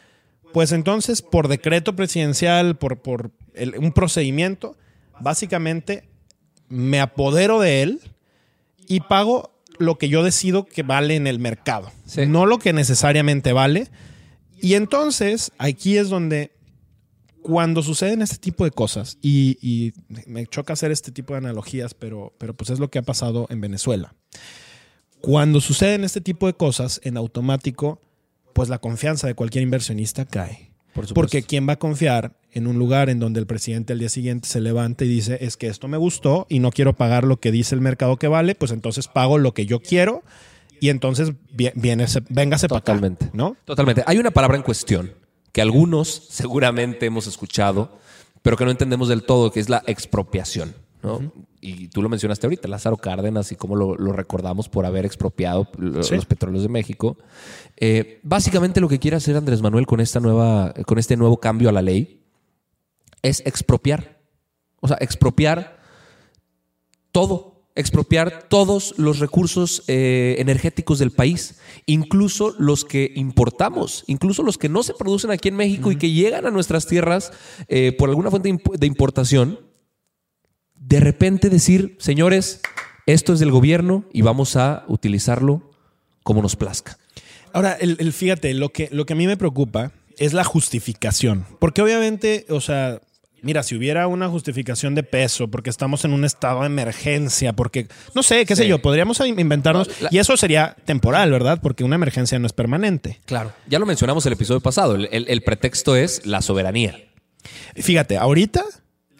Pues 0.53 0.73
entonces, 0.73 1.23
por 1.23 1.49
decreto 1.49 1.95
presidencial, 1.97 2.77
por, 2.77 3.01
por 3.01 3.31
el- 3.55 3.77
un 3.79 3.93
procedimiento, 3.93 4.77
básicamente 5.21 6.09
me 6.69 7.01
apodero 7.01 7.61
de 7.61 7.83
él 7.83 8.01
y 8.89 9.01
pago 9.01 9.54
lo 9.79 9.99
que 9.99 10.09
yo 10.09 10.23
decido 10.23 10.65
que 10.67 10.83
vale 10.83 11.17
en 11.17 11.27
el 11.27 11.39
mercado, 11.39 11.91
Sí. 12.07 12.27
no 12.27 12.47
lo 12.47 12.59
que 12.59 12.73
necesariamente 12.73 13.53
vale. 13.53 13.89
Y 14.61 14.75
entonces, 14.75 15.53
aquí 15.59 15.97
es 15.99 16.09
donde 16.09 16.53
cuando 17.43 17.83
suceden 17.83 18.23
este 18.23 18.39
tipo 18.39 18.65
de 18.65 18.71
cosas, 18.71 19.19
y, 19.21 19.59
y 19.61 19.93
me 20.27 20.47
choca 20.47 20.73
hacer 20.73 20.91
este 20.91 21.13
tipo 21.13 21.35
de 21.35 21.39
analogías, 21.39 21.93
pero, 21.95 22.33
pero 22.39 22.55
pues 22.55 22.71
es 22.71 22.79
lo 22.79 22.89
que 22.91 22.99
ha 22.99 23.03
pasado 23.03 23.47
en 23.51 23.61
Venezuela. 23.61 24.15
Cuando 25.21 25.61
suceden 25.61 26.05
este 26.05 26.21
tipo 26.21 26.47
de 26.47 26.55
cosas, 26.55 27.01
en 27.05 27.17
automático, 27.17 28.01
pues 28.53 28.69
la 28.69 28.79
confianza 28.79 29.27
de 29.27 29.35
cualquier 29.35 29.63
inversionista 29.63 30.25
cae. 30.25 30.71
Por. 30.95 31.13
Porque 31.13 31.43
¿quién 31.43 31.69
va 31.69 31.75
a 31.75 31.79
confiar 31.79 32.33
en 32.53 32.67
un 32.67 32.79
lugar 32.79 33.11
en 33.11 33.19
donde 33.19 33.41
el 33.41 33.47
presidente 33.47 33.93
al 33.93 33.99
día 33.99 34.09
siguiente 34.09 34.49
se 34.49 34.61
levanta 34.61 35.05
y 35.05 35.09
dice, 35.09 35.39
es 35.41 35.57
que 35.57 35.67
esto 35.67 35.89
me 35.89 35.97
gustó 35.97 36.47
y 36.49 36.61
no 36.61 36.71
quiero 36.71 36.93
pagar 36.95 37.25
lo 37.25 37.39
que 37.41 37.51
dice 37.51 37.75
el 37.75 37.81
mercado 37.81 38.17
que 38.17 38.29
vale, 38.29 38.55
pues 38.55 38.71
entonces 38.71 39.09
pago 39.09 39.39
lo 39.39 39.53
que 39.53 39.67
yo 39.67 39.81
quiero 39.81 40.23
y 40.81 40.89
entonces 40.91 41.33
vi- 41.53 41.73
viene, 41.75 42.07
véngase 42.29 42.69
para 42.69 42.79
acá, 42.79 42.93
Totalmente. 42.93 43.31
¿no? 43.33 43.57
Totalmente. 43.65 44.05
Hay 44.07 44.19
una 44.19 44.31
palabra 44.31 44.57
en 44.57 44.63
cuestión 44.63 45.13
que 45.53 45.63
algunos 45.63 46.09
seguramente 46.31 47.07
hemos 47.07 47.27
escuchado, 47.27 47.99
pero 48.43 48.57
que 48.57 48.65
no 48.65 48.71
entendemos 48.71 49.09
del 49.09 49.23
todo, 49.25 49.51
que 49.51 49.61
es 49.61 49.69
la 49.69 49.83
expropiación. 49.87 50.75
¿no? 51.03 51.33
Y 51.67 51.89
tú 51.89 52.03
lo 52.03 52.11
mencionaste 52.11 52.47
ahorita, 52.47 52.69
Lázaro 52.69 52.99
Cárdenas, 52.99 53.51
y 53.51 53.57
cómo 53.57 53.75
lo, 53.75 53.97
lo 53.97 54.13
recordamos 54.13 54.69
por 54.69 54.85
haber 54.85 55.07
expropiado 55.07 55.67
Sí. 56.03 56.15
los 56.15 56.27
petróleos 56.27 56.63
de 56.63 56.69
México. 56.69 57.17
Eh, 57.79 58.21
básicamente 58.23 58.81
lo 58.81 58.89
que 58.89 58.99
quiere 58.99 59.17
hacer 59.17 59.35
Andrés 59.37 59.63
Manuel 59.63 59.87
con, 59.87 60.01
esta 60.01 60.21
nueva, 60.21 60.75
con 60.87 60.99
este 60.99 61.17
nuevo 61.17 61.39
cambio 61.39 61.71
a 61.71 61.73
la 61.73 61.81
ley 61.81 62.21
es 63.23 63.41
expropiar. 63.47 64.21
O 64.81 64.89
sea, 64.89 64.99
expropiar 65.01 65.79
todo 67.13 67.55
expropiar 67.77 68.45
todos 68.49 68.95
los 68.99 69.19
recursos 69.19 69.83
eh, 69.89 70.37
energéticos 70.39 71.01
del 71.01 71.11
país, 71.11 71.59
incluso 71.87 72.55
los 72.57 72.85
que 72.85 73.11
importamos, 73.17 74.05
incluso 74.07 74.45
los 74.45 74.59
que 74.59 74.69
no 74.69 74.85
se 74.85 74.95
producen 74.95 75.33
aquí 75.33 75.49
en 75.49 75.57
México 75.57 75.91
y 75.91 75.97
que 75.97 76.13
llegan 76.13 76.47
a 76.47 76.53
nuestras 76.53 76.87
tierras 76.87 77.33
eh, 77.67 77.93
por 77.99 78.11
alguna 78.11 78.31
fuente 78.31 78.57
de 78.79 78.87
importación, 78.87 79.59
de 80.87 81.01
repente 81.01 81.51
decir, 81.51 81.97
señores, 81.99 82.61
esto 83.07 83.33
es 83.33 83.41
del 83.41 83.51
gobierno 83.51 84.05
y 84.13 84.23
vamos 84.23 84.57
a 84.57 84.85
utilizarlo 84.89 85.71
como 86.23 86.43
nos 86.43 86.57
plazca. 86.57 86.99
Ahora, 87.53 87.77
el, 87.81 88.13
fíjate, 88.13 88.53
lo 88.55 88.71
que, 88.71 88.89
lo 88.91 89.07
que 89.07 89.13
a 89.13 89.17
mí 89.17 89.27
me 89.27 89.37
preocupa 89.37 89.93
es 90.19 90.33
la 90.33 90.45
justificación, 90.45 91.47
porque 91.59 91.83
obviamente, 91.83 92.47
o 92.49 92.61
sea, 92.61 93.01
mira, 93.43 93.63
si 93.63 93.77
hubiera 93.77 94.09
una 94.09 94.29
justificación 94.29 94.95
de 94.95 95.03
peso, 95.03 95.49
porque 95.49 95.71
estamos 95.71 96.05
en 96.05 96.13
un 96.13 96.25
estado 96.25 96.61
de 96.61 96.67
emergencia, 96.67 97.53
porque, 97.53 97.89
no 98.15 98.23
sé, 98.23 98.45
qué 98.47 98.57
sé 98.57 98.67
yo, 98.67 98.81
podríamos 98.81 99.21
inventarnos, 99.21 99.89
y 100.11 100.19
eso 100.19 100.37
sería 100.37 100.77
temporal, 100.85 101.31
¿verdad? 101.31 101.61
Porque 101.63 101.85
una 101.85 101.95
emergencia 101.95 102.39
no 102.39 102.47
es 102.47 102.53
permanente. 102.53 103.21
Claro, 103.27 103.53
ya 103.69 103.79
lo 103.79 103.87
mencionamos 103.87 104.27
el 104.27 104.33
episodio 104.33 104.61
pasado, 104.61 104.97
el, 104.97 105.43
pretexto 105.43 105.95
es 105.95 106.27
la 106.27 106.43
soberanía. 106.43 106.99
Fíjate, 107.77 108.17
ahorita 108.17 108.65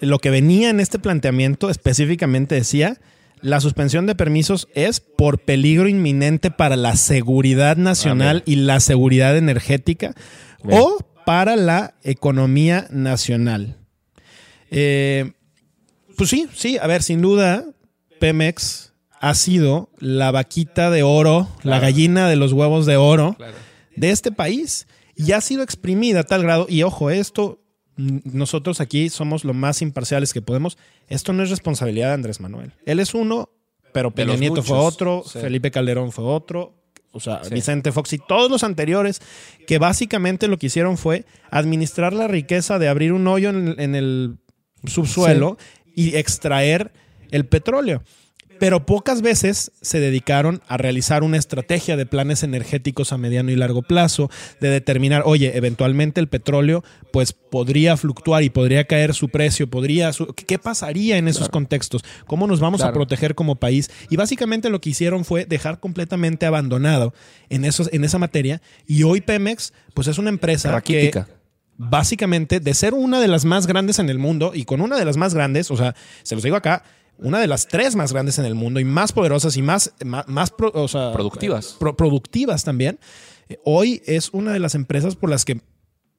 lo 0.01 0.19
que 0.19 0.31
venía 0.31 0.71
en 0.71 0.81
este 0.81 0.99
planteamiento 0.99 1.71
específicamente 1.71 2.55
decía, 2.55 2.99
la 3.41 3.61
suspensión 3.61 4.07
de 4.07 4.15
permisos 4.15 4.69
es 4.75 5.01
por 5.01 5.39
peligro 5.39 5.89
inminente 5.89 6.51
para 6.51 6.77
la 6.77 6.97
seguridad 6.97 7.77
nacional 7.77 8.43
y 8.47 8.57
la 8.57 8.81
seguridad 8.81 9.37
energética 9.37 10.15
o 10.63 10.99
para 11.27 11.57
la 11.57 11.95
economía 12.03 12.87
nacional. 12.91 13.77
Eh, 14.71 15.33
pues 16.17 16.31
sí, 16.31 16.49
sí, 16.55 16.79
a 16.79 16.87
ver, 16.87 17.03
sin 17.03 17.21
duda, 17.21 17.65
Pemex 18.19 18.93
ha 19.21 19.35
sido 19.35 19.91
la 19.99 20.31
vaquita 20.31 20.91
de 20.91 21.03
oro, 21.03 21.49
la 21.63 21.81
gallina 21.81 22.29
de 22.29 22.37
los 22.37 22.53
huevos 22.53 22.87
de 22.87 22.97
oro 22.97 23.37
de 23.97 24.11
este 24.11 24.33
país 24.33 24.87
y 25.17 25.33
ha 25.33 25.41
sido 25.41 25.63
exprimida 25.63 26.21
a 26.21 26.25
tal 26.25 26.43
grado, 26.43 26.67
y 26.69 26.83
ojo, 26.83 27.11
esto 27.11 27.61
nosotros 27.97 28.81
aquí 28.81 29.09
somos 29.09 29.45
lo 29.45 29.55
más 29.55 29.83
imparciales 29.83 30.33
que 30.33 30.43
podemos, 30.43 30.79
esto 31.09 31.33
no 31.33 31.43
es 31.43 31.51
responsabilidad 31.51 32.09
de 32.09 32.15
Andrés 32.15 32.41
Manuel. 32.41 32.73
Él 32.87 33.01
es 33.01 33.15
uno, 33.15 33.51
pero 33.93 34.11
Peña 34.11 34.37
Nieto 34.37 34.63
fue 34.63 34.77
otro, 34.77 35.23
Felipe 35.23 35.71
Calderón 35.71 36.13
fue 36.13 36.25
otro, 36.25 36.75
o 37.13 37.21
sea, 37.21 37.43
Vicente 37.51 37.93
Fox 37.93 38.13
y 38.13 38.19
todos 38.19 38.51
los 38.51 38.65
anteriores, 38.65 39.23
que 39.67 39.79
básicamente 39.79 40.49
lo 40.49 40.59
que 40.59 40.67
hicieron 40.67 40.99
fue 40.99 41.25
administrar 41.51 42.13
la 42.13 42.27
riqueza 42.27 42.79
de 42.81 42.89
abrir 42.89 43.13
un 43.13 43.27
hoyo 43.29 43.51
en 43.51 43.95
el 43.95 44.39
subsuelo 44.85 45.57
y 45.95 46.17
extraer 46.17 46.93
el 47.31 47.47
petróleo. 47.47 48.03
Pero 48.59 48.87
pocas 48.87 49.23
veces 49.23 49.73
se 49.81 50.01
dedicaron 50.01 50.63
a 50.69 50.77
realizar 50.77 51.23
una 51.23 51.37
estrategia 51.37 51.97
de 51.97 52.07
planes 52.07 52.43
energéticos 52.43 53.13
a 53.13 53.19
mediano 53.19 53.51
y 53.51 53.57
largo 53.57 53.83
plazo, 53.83 54.31
de 54.61 54.69
determinar, 54.69 55.23
oye, 55.25 55.57
eventualmente 55.57 56.21
el 56.21 56.29
petróleo 56.29 56.85
pues 57.13 57.33
podría 57.33 57.97
fluctuar 57.97 58.43
y 58.43 58.51
podría 58.51 58.85
caer 58.85 59.15
su 59.15 59.29
precio, 59.29 59.69
podría... 59.69 60.11
¿Qué 60.47 60.59
pasaría 60.59 61.17
en 61.17 61.29
esos 61.29 61.49
contextos? 61.49 62.05
¿Cómo 62.27 62.47
nos 62.47 62.61
vamos 62.61 62.83
a 62.83 62.93
proteger 62.93 63.35
como 63.35 63.57
país? 63.57 63.91
Y 64.11 64.17
básicamente 64.17 64.71
lo 64.71 64.81
que 64.81 64.91
hicieron 64.91 65.25
fue 65.25 65.45
dejar 65.45 65.81
completamente 65.81 66.47
abandonado 66.47 67.15
en, 67.49 67.65
esos, 67.65 67.89
en 67.93 68.05
esa 68.05 68.19
materia 68.19 68.61
y 68.87 69.03
hoy 69.03 69.21
Pemex 69.21 69.73
pues 69.95 70.09
es 70.09 70.19
una 70.19 70.31
empresa 70.31 70.81
que 70.81 71.13
básicamente 71.77 72.61
de 72.61 72.75
ser 72.75 72.95
una 72.95 73.21
de 73.21 73.29
las 73.29 73.45
más 73.45 73.67
grandes 73.67 73.99
en 73.99 74.09
el 74.09 74.19
mundo 74.19 74.53
y 74.55 74.65
con 74.65 74.81
una 74.81 74.97
de 74.97 75.05
las 75.05 75.17
más 75.17 75.35
grandes, 75.35 75.71
o 75.71 75.77
sea, 75.77 75.95
se 76.23 76.35
los 76.35 76.45
digo 76.45 76.57
acá, 76.57 76.85
una 77.19 77.39
de 77.39 77.47
las 77.47 77.67
tres 77.67 77.97
más 77.97 78.13
grandes 78.13 78.39
en 78.39 78.45
el 78.45 78.55
mundo 78.55 78.81
y 78.81 78.85
más 78.85 79.13
poderosas 79.13 79.57
y 79.57 79.63
más, 79.63 79.93
más, 80.05 80.51
productivas. 80.51 81.77
productivas 81.79 82.65
también, 82.65 82.99
eh, 83.49 83.59
hoy 83.65 84.03
es 84.07 84.31
una 84.33 84.53
de 84.53 84.59
las 84.59 84.75
empresas 84.75 85.17
por 85.17 85.31
las 85.31 85.45
que 85.45 85.61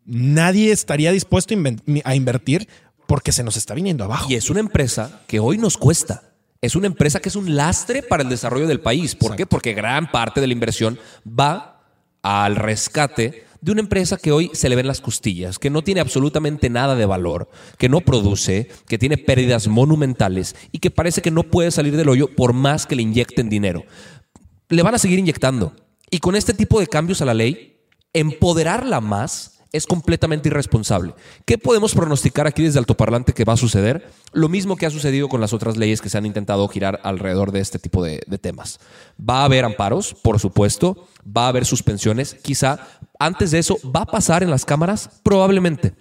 nadie 0.06 0.72
estaría 0.72 1.12
dispuesto 1.12 1.56
a 2.04 2.16
invertir 2.16 2.68
porque 3.08 3.32
se 3.32 3.44
nos 3.44 3.58
está 3.58 3.74
viniendo 3.74 4.04
abajo. 4.04 4.28
Y 4.30 4.36
es 4.36 4.50
una 4.50 4.60
empresa 4.60 5.22
que 5.28 5.40
hoy 5.40 5.58
nos 5.58 5.78
cuesta. 5.78 6.24
Es 6.62 6.76
una 6.76 6.88
empresa 6.88 7.20
que 7.20 7.30
es 7.30 7.36
un 7.36 7.56
lastre 7.56 8.02
para 8.02 8.24
el 8.24 8.30
desarrollo 8.30 8.68
del 8.68 8.80
país. 8.80 9.16
¿Por 9.16 9.36
qué? 9.36 9.46
Porque 9.46 9.74
gran 9.74 10.12
parte 10.12 10.42
de 10.42 10.48
la 10.48 10.54
inversión 10.54 10.98
va 11.28 11.84
al 12.24 12.56
rescate 12.56 13.46
de 13.66 13.72
una 13.72 13.82
empresa 13.82 14.18
que 14.18 14.32
hoy 14.32 14.52
se 14.54 14.70
le 14.70 14.76
ven 14.76 14.86
las 14.86 15.02
costillas, 15.02 15.58
que 15.58 15.72
no 15.72 15.84
tiene 15.84 16.00
absolutamente 16.00 16.70
nada 16.70 16.94
de 16.94 17.08
valor, 17.08 17.50
que 17.80 17.90
no 17.90 18.02
produce, 18.02 18.70
que 18.88 19.00
tiene 19.00 19.18
pérdidas 19.18 19.68
monumentales 19.68 20.56
y 20.72 20.78
que 20.78 20.92
parece 20.92 21.24
que 21.24 21.32
no 21.32 21.42
puede 21.42 21.72
salir 21.72 21.98
del 21.98 22.10
hoyo 22.10 22.28
por 22.36 22.54
más 22.54 22.86
que 22.86 22.96
le 22.96 23.02
inyecten 23.02 23.50
dinero. 23.50 23.84
Le 24.70 24.84
van 24.84 24.94
a 24.94 25.00
seguir 25.00 25.18
inyectando. 25.18 25.74
Y 26.12 26.20
con 26.20 26.36
este 26.36 26.54
tipo 26.54 26.80
de 26.80 26.86
cambios 26.86 27.24
a 27.24 27.26
la 27.26 27.34
ley, 27.34 27.80
empoderarla 28.14 29.02
más 29.02 29.56
es 29.76 29.86
completamente 29.86 30.48
irresponsable. 30.48 31.16
¿Qué 31.44 31.58
podemos 31.58 31.94
pronosticar 31.94 32.48
aquí 32.48 32.64
desde 32.64 32.80
Altoparlante 32.80 33.34
que 33.34 33.44
va 33.44 33.54
a 33.54 33.58
suceder? 33.58 34.10
Lo 34.32 34.48
mismo 34.48 34.78
que 34.78 34.86
ha 34.86 34.90
sucedido 34.90 35.28
con 35.28 35.42
las 35.42 35.52
otras 35.52 35.76
leyes 35.76 36.02
que 36.02 36.10
se 36.10 36.18
han 36.18 36.26
intentado 36.26 36.66
girar 36.70 37.02
alrededor 37.04 37.52
de 37.52 37.60
este 37.60 37.78
tipo 37.78 38.04
de, 38.04 38.20
temas. 38.42 38.80
Va 39.20 39.42
a 39.42 39.46
haber 39.46 39.66
amparos, 39.66 40.14
por 40.14 40.40
supuesto, 40.40 41.08
va 41.26 41.46
a 41.46 41.48
haber 41.50 41.66
suspensiones, 41.66 42.36
quizá 42.36 42.80
antes 43.20 43.52
de 43.52 43.60
eso, 43.60 43.78
¿va 43.84 44.02
a 44.02 44.06
pasar 44.06 44.44
en 44.44 44.52
las 44.52 44.66
cámaras? 44.66 45.10
Probablemente. 45.24 45.94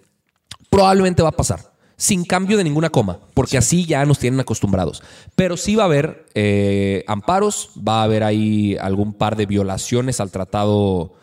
Probablemente 0.70 1.22
va 1.22 1.28
a 1.30 1.32
pasar 1.32 1.74
sin 1.96 2.24
cambio 2.24 2.56
de 2.56 2.64
ninguna 2.64 2.90
coma, 2.90 3.20
porque 3.34 3.56
así 3.56 3.86
ya 3.86 4.04
nos 4.04 4.18
tienen 4.18 4.40
acostumbrados. 4.40 5.02
Pero 5.34 5.56
sí 5.56 5.74
va 5.76 5.84
a 5.84 5.86
haber 5.86 6.26
eh, 6.34 7.04
amparos, 7.06 7.70
va 7.76 8.00
a 8.00 8.04
haber 8.04 8.24
ahí 8.24 8.76
algún 8.80 9.14
par 9.14 9.36
de 9.36 9.46
violaciones 9.46 10.20
al 10.20 10.30
tratado 10.30 11.14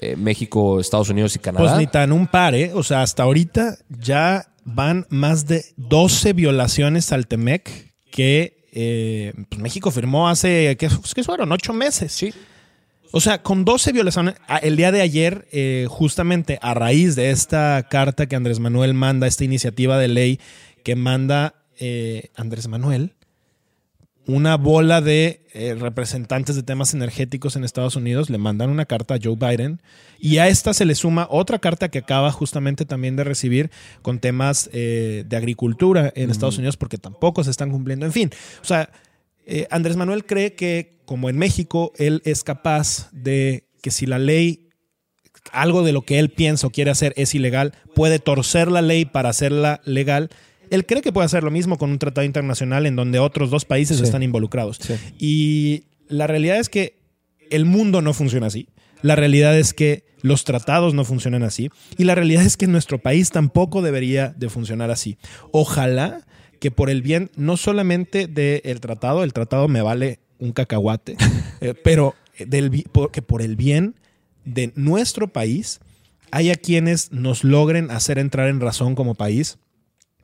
eh, 0.00 0.16
México, 0.16 0.80
Estados 0.80 1.08
Unidos 1.08 1.34
y 1.36 1.38
Canadá. 1.38 1.64
Pues 1.64 1.78
ni 1.78 1.86
tan 1.86 2.12
un 2.12 2.26
par, 2.26 2.54
¿eh? 2.54 2.72
O 2.74 2.82
sea, 2.82 3.02
hasta 3.02 3.22
ahorita 3.22 3.78
ya 3.88 4.52
van 4.64 5.06
más 5.08 5.46
de 5.46 5.64
12 5.76 6.34
violaciones 6.34 7.10
al 7.12 7.26
TEMEC 7.26 7.94
que 8.10 8.68
eh, 8.72 9.32
pues 9.48 9.60
México 9.60 9.90
firmó 9.90 10.28
hace, 10.28 10.76
¿qué, 10.78 10.88
¿qué 11.14 11.24
fueron? 11.24 11.50
Ocho 11.50 11.72
meses. 11.72 12.12
Sí. 12.12 12.32
O 13.10 13.20
sea, 13.20 13.42
con 13.42 13.64
12 13.64 13.92
violaciones, 13.92 14.34
el 14.62 14.76
día 14.76 14.92
de 14.92 15.00
ayer, 15.00 15.48
justamente 15.88 16.58
a 16.60 16.74
raíz 16.74 17.16
de 17.16 17.30
esta 17.30 17.86
carta 17.88 18.26
que 18.26 18.36
Andrés 18.36 18.60
Manuel 18.60 18.94
manda, 18.94 19.26
esta 19.26 19.44
iniciativa 19.44 19.98
de 19.98 20.08
ley 20.08 20.40
que 20.84 20.94
manda 20.94 21.54
Andrés 22.36 22.68
Manuel, 22.68 23.14
una 24.28 24.58
bola 24.58 25.00
de 25.00 25.40
eh, 25.54 25.74
representantes 25.74 26.54
de 26.54 26.62
temas 26.62 26.92
energéticos 26.92 27.56
en 27.56 27.64
Estados 27.64 27.96
Unidos 27.96 28.28
le 28.28 28.36
mandan 28.36 28.68
una 28.68 28.84
carta 28.84 29.14
a 29.14 29.18
Joe 29.20 29.36
Biden 29.36 29.80
y 30.20 30.36
a 30.36 30.48
esta 30.48 30.74
se 30.74 30.84
le 30.84 30.94
suma 30.94 31.26
otra 31.30 31.58
carta 31.58 31.88
que 31.88 31.98
acaba 31.98 32.30
justamente 32.30 32.84
también 32.84 33.16
de 33.16 33.24
recibir 33.24 33.70
con 34.02 34.18
temas 34.18 34.68
eh, 34.74 35.24
de 35.26 35.36
agricultura 35.36 36.12
en 36.14 36.30
Estados 36.30 36.58
Unidos 36.58 36.76
porque 36.76 36.98
tampoco 36.98 37.42
se 37.42 37.50
están 37.50 37.70
cumpliendo. 37.70 38.04
En 38.04 38.12
fin, 38.12 38.30
o 38.60 38.64
sea, 38.66 38.90
eh, 39.48 39.66
Andrés 39.70 39.96
Manuel 39.96 40.24
cree 40.24 40.54
que 40.54 40.98
como 41.04 41.28
en 41.28 41.38
México 41.38 41.92
él 41.96 42.22
es 42.24 42.44
capaz 42.44 43.10
de 43.12 43.64
que 43.82 43.90
si 43.90 44.06
la 44.06 44.18
ley 44.18 44.68
algo 45.50 45.82
de 45.82 45.92
lo 45.92 46.02
que 46.02 46.18
él 46.18 46.28
piensa 46.28 46.66
o 46.66 46.70
quiere 46.70 46.90
hacer 46.90 47.14
es 47.16 47.34
ilegal, 47.34 47.72
puede 47.94 48.18
torcer 48.18 48.70
la 48.70 48.82
ley 48.82 49.06
para 49.06 49.30
hacerla 49.30 49.80
legal 49.84 50.30
él 50.70 50.86
cree 50.86 51.02
que 51.02 51.12
puede 51.12 51.26
hacer 51.26 51.42
lo 51.42 51.50
mismo 51.50 51.78
con 51.78 51.90
un 51.90 51.98
tratado 51.98 52.24
internacional 52.24 52.86
en 52.86 52.96
donde 52.96 53.18
otros 53.18 53.50
dos 53.50 53.64
países 53.64 54.00
están 54.00 54.22
involucrados. 54.22 54.78
Y 55.18 55.84
la 56.08 56.26
realidad 56.26 56.58
es 56.58 56.68
que 56.68 56.98
el 57.50 57.64
mundo 57.64 58.02
no 58.02 58.12
funciona 58.12 58.46
así. 58.46 58.68
La 59.02 59.16
realidad 59.16 59.56
es 59.58 59.74
que 59.74 60.04
los 60.20 60.44
tratados 60.44 60.94
no 60.94 61.04
funcionan 61.04 61.42
así. 61.42 61.70
Y 61.96 62.04
la 62.04 62.14
realidad 62.14 62.44
es 62.44 62.56
que 62.56 62.66
nuestro 62.66 62.98
país 62.98 63.30
tampoco 63.30 63.82
debería 63.82 64.34
de 64.36 64.48
funcionar 64.48 64.90
así. 64.90 65.18
Ojalá 65.52 66.26
que 66.58 66.70
por 66.70 66.90
el 66.90 67.02
bien 67.02 67.30
no 67.36 67.56
solamente 67.56 68.26
del 68.26 68.80
tratado, 68.80 69.24
el 69.24 69.32
tratado 69.32 69.68
me 69.68 69.82
vale 69.82 70.20
un 70.38 70.52
cacahuate, 70.52 71.16
eh, 71.60 71.74
pero 71.82 72.14
del, 72.38 72.84
que 73.12 73.22
por 73.22 73.42
el 73.42 73.56
bien 73.56 73.94
de 74.44 74.72
nuestro 74.76 75.28
país 75.28 75.80
haya 76.30 76.54
quienes 76.56 77.12
nos 77.12 77.44
logren 77.44 77.90
hacer 77.90 78.18
entrar 78.18 78.48
en 78.48 78.60
razón 78.60 78.94
como 78.94 79.14
país 79.14 79.58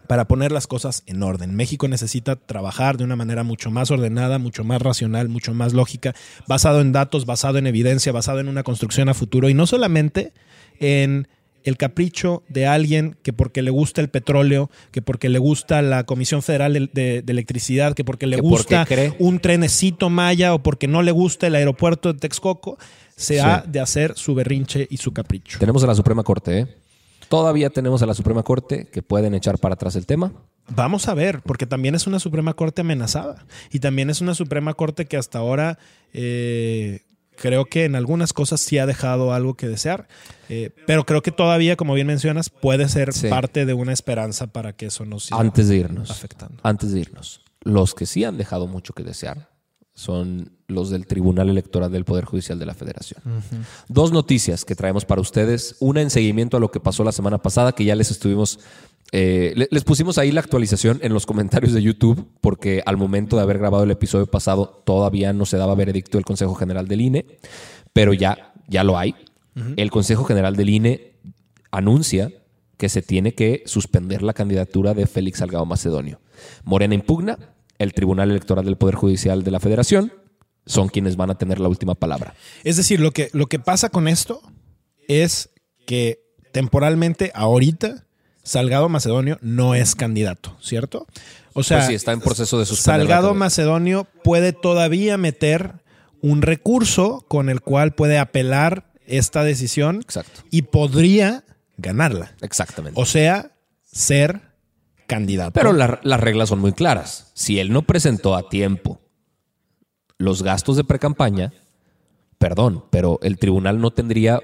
para 0.06 0.26
poner 0.28 0.52
las 0.52 0.66
cosas 0.66 1.02
en 1.06 1.22
orden. 1.22 1.54
México 1.54 1.88
necesita 1.88 2.36
trabajar 2.36 2.98
de 2.98 3.04
una 3.04 3.16
manera 3.16 3.42
mucho 3.42 3.70
más 3.70 3.90
ordenada, 3.90 4.38
mucho 4.38 4.64
más 4.64 4.82
racional, 4.82 5.28
mucho 5.28 5.54
más 5.54 5.72
lógica, 5.72 6.14
basado 6.46 6.80
en 6.80 6.92
datos, 6.92 7.24
basado 7.24 7.58
en 7.58 7.66
evidencia, 7.66 8.12
basado 8.12 8.40
en 8.40 8.48
una 8.48 8.62
construcción 8.62 9.08
a 9.08 9.14
futuro 9.14 9.48
y 9.48 9.54
no 9.54 9.66
solamente 9.66 10.32
en 10.78 11.28
el 11.64 11.76
capricho 11.76 12.42
de 12.48 12.66
alguien 12.66 13.16
que 13.22 13.32
porque 13.32 13.62
le 13.62 13.70
gusta 13.70 14.00
el 14.00 14.08
petróleo, 14.08 14.70
que 14.92 15.02
porque 15.02 15.28
le 15.28 15.38
gusta 15.38 15.82
la 15.82 16.04
Comisión 16.04 16.42
Federal 16.42 16.90
de, 16.92 17.24
Electricidad, 17.26 17.94
que 17.94 18.04
porque 18.04 18.26
le 18.26 18.36
gusta 18.36 18.86
un 19.18 19.40
trenecito 19.40 20.10
maya 20.10 20.54
o 20.54 20.62
porque 20.62 20.86
no 20.86 21.02
le 21.02 21.10
gusta 21.10 21.46
el 21.46 21.54
aeropuerto 21.54 22.12
de 22.12 22.18
Texcoco, 22.20 22.78
se 23.16 23.40
ha 23.40 23.64
de 23.66 23.80
hacer 23.80 24.14
su 24.16 24.34
berrinche 24.34 24.86
y 24.90 24.98
su 24.98 25.12
capricho. 25.12 25.58
Tenemos 25.58 25.82
a 25.82 25.86
la 25.86 25.94
Suprema 25.94 26.22
Corte, 26.22 26.58
¿eh? 26.60 26.66
Todavía 27.28 27.70
tenemos 27.70 28.02
a 28.02 28.06
la 28.06 28.14
Suprema 28.14 28.42
Corte 28.42 28.86
que 28.92 29.02
pueden 29.02 29.34
echar 29.34 29.58
para 29.58 29.74
atrás 29.74 29.96
el 29.96 30.06
tema. 30.06 30.32
Vamos 30.68 31.08
a 31.08 31.14
ver, 31.14 31.40
porque 31.42 31.66
también 31.66 31.94
es 31.94 32.06
una 32.06 32.18
Suprema 32.18 32.54
Corte 32.54 32.82
amenazada 32.82 33.46
y 33.72 33.80
también 33.80 34.10
es 34.10 34.20
una 34.20 34.34
Suprema 34.34 34.74
Corte 34.74 35.06
que 35.06 35.16
hasta 35.16 35.38
ahora 35.38 35.78
eh, 36.12 37.00
creo 37.36 37.64
que 37.66 37.84
en 37.84 37.94
algunas 37.94 38.32
cosas 38.32 38.60
sí 38.60 38.78
ha 38.78 38.86
dejado 38.86 39.32
algo 39.32 39.54
que 39.54 39.68
desear, 39.68 40.06
eh, 40.48 40.70
pero 40.86 41.04
creo 41.06 41.22
que 41.22 41.30
todavía, 41.32 41.76
como 41.76 41.94
bien 41.94 42.06
mencionas, 42.06 42.50
puede 42.50 42.88
ser 42.88 43.12
Sí. 43.12 43.28
parte 43.28 43.66
de 43.66 43.74
una 43.74 43.92
esperanza 43.92 44.46
para 44.48 44.72
que 44.74 44.86
eso 44.86 45.04
no 45.04 45.20
siga 45.20 45.40
Antes 45.40 45.68
de 45.68 45.76
irnos. 45.76 46.10
afectando. 46.10 46.60
Antes 46.62 46.92
de 46.92 47.00
irnos. 47.00 47.40
Los 47.62 47.94
que 47.94 48.06
sí 48.06 48.24
han 48.24 48.36
dejado 48.36 48.66
mucho 48.66 48.92
que 48.92 49.02
desear 49.02 49.48
son 49.94 50.50
los 50.66 50.90
del 50.90 51.06
Tribunal 51.06 51.48
Electoral 51.50 51.92
del 51.92 52.04
Poder 52.04 52.24
Judicial 52.24 52.58
de 52.58 52.66
la 52.66 52.74
Federación. 52.74 53.22
Dos 53.88 54.12
noticias 54.12 54.64
que 54.64 54.74
traemos 54.74 55.04
para 55.04 55.20
ustedes. 55.20 55.76
Una 55.80 56.00
en 56.02 56.10
seguimiento 56.10 56.56
a 56.56 56.60
lo 56.60 56.70
que 56.70 56.80
pasó 56.80 57.04
la 57.04 57.12
semana 57.12 57.38
pasada, 57.38 57.72
que 57.72 57.84
ya 57.84 57.94
les 57.94 58.10
estuvimos. 58.10 58.58
eh, 59.12 59.52
le- 59.54 59.68
les 59.70 59.84
pusimos 59.84 60.18
ahí 60.18 60.32
la 60.32 60.40
actualización 60.40 60.98
en 61.02 61.12
los 61.12 61.26
comentarios 61.26 61.72
de 61.74 61.82
YouTube, 61.82 62.26
porque 62.40 62.82
al 62.86 62.96
momento 62.96 63.36
de 63.36 63.42
haber 63.42 63.58
grabado 63.58 63.84
el 63.84 63.90
episodio 63.92 64.26
pasado 64.26 64.82
todavía 64.84 65.32
no 65.32 65.46
se 65.46 65.56
daba 65.58 65.74
veredicto 65.76 66.16
del 66.18 66.24
Consejo 66.24 66.54
General 66.54 66.88
del 66.88 67.02
INE, 67.02 67.26
pero 67.92 68.12
ya, 68.14 68.54
ya 68.66 68.82
lo 68.82 68.98
hay. 68.98 69.14
El 69.76 69.90
Consejo 69.92 70.24
General 70.24 70.56
del 70.56 70.70
INE 70.70 71.12
anuncia 71.70 72.32
que 72.76 72.88
se 72.88 73.02
tiene 73.02 73.34
que 73.34 73.62
suspender 73.66 74.22
la 74.22 74.32
candidatura 74.32 74.94
de 74.94 75.06
Félix 75.06 75.38
Salgado 75.38 75.64
Macedonio. 75.66 76.20
Morena 76.64 76.94
impugna, 76.94 77.38
el 77.78 77.92
Tribunal 77.92 78.30
Electoral 78.30 78.64
del 78.64 78.76
Poder 78.76 78.94
Judicial 78.94 79.42
de 79.42 79.50
la 79.50 79.60
Federación 79.60 80.12
son 80.66 80.88
quienes 80.88 81.16
van 81.16 81.30
a 81.30 81.38
tener 81.38 81.60
la 81.60 81.68
última 81.68 81.94
palabra. 81.94 82.34
Es 82.62 82.76
decir, 82.76 83.00
lo 83.00 83.10
que, 83.10 83.30
lo 83.32 83.46
que 83.46 83.58
pasa 83.58 83.90
con 83.90 84.08
esto 84.08 84.40
es 85.08 85.50
que 85.86 86.20
temporalmente, 86.52 87.30
ahorita, 87.34 88.06
Salgado 88.42 88.88
Macedonio 88.88 89.38
no 89.40 89.74
es 89.74 89.94
candidato, 89.94 90.56
¿cierto? 90.60 91.06
O 91.54 91.62
sea, 91.62 91.78
Pues 91.78 91.88
sí, 91.88 91.94
está 91.94 92.12
en 92.12 92.20
proceso 92.20 92.58
de 92.58 92.66
Salgado. 92.66 93.34
Macedonio 93.34 94.06
puede 94.22 94.52
todavía 94.52 95.16
meter 95.16 95.82
un 96.20 96.42
recurso 96.42 97.24
con 97.28 97.48
el 97.48 97.60
cual 97.60 97.94
puede 97.94 98.18
apelar 98.18 98.92
esta 99.06 99.44
decisión 99.44 99.96
Exacto. 99.96 100.42
y 100.50 100.62
podría 100.62 101.44
ganarla. 101.76 102.32
Exactamente. 102.40 103.00
O 103.00 103.06
sea, 103.06 103.52
ser 103.90 104.40
candidato. 105.06 105.52
Pero 105.52 105.72
la- 105.72 106.00
las 106.02 106.20
reglas 106.20 106.48
son 106.48 106.60
muy 106.60 106.72
claras. 106.72 107.30
Si 107.34 107.58
él 107.58 107.72
no 107.72 107.82
presentó 107.82 108.34
a 108.34 108.48
tiempo 108.48 109.00
los 110.18 110.42
gastos 110.42 110.76
de 110.76 110.84
precampaña, 110.84 111.52
perdón, 112.38 112.84
pero 112.90 113.18
el 113.22 113.38
tribunal 113.38 113.80
no 113.80 113.90
tendría 113.92 114.40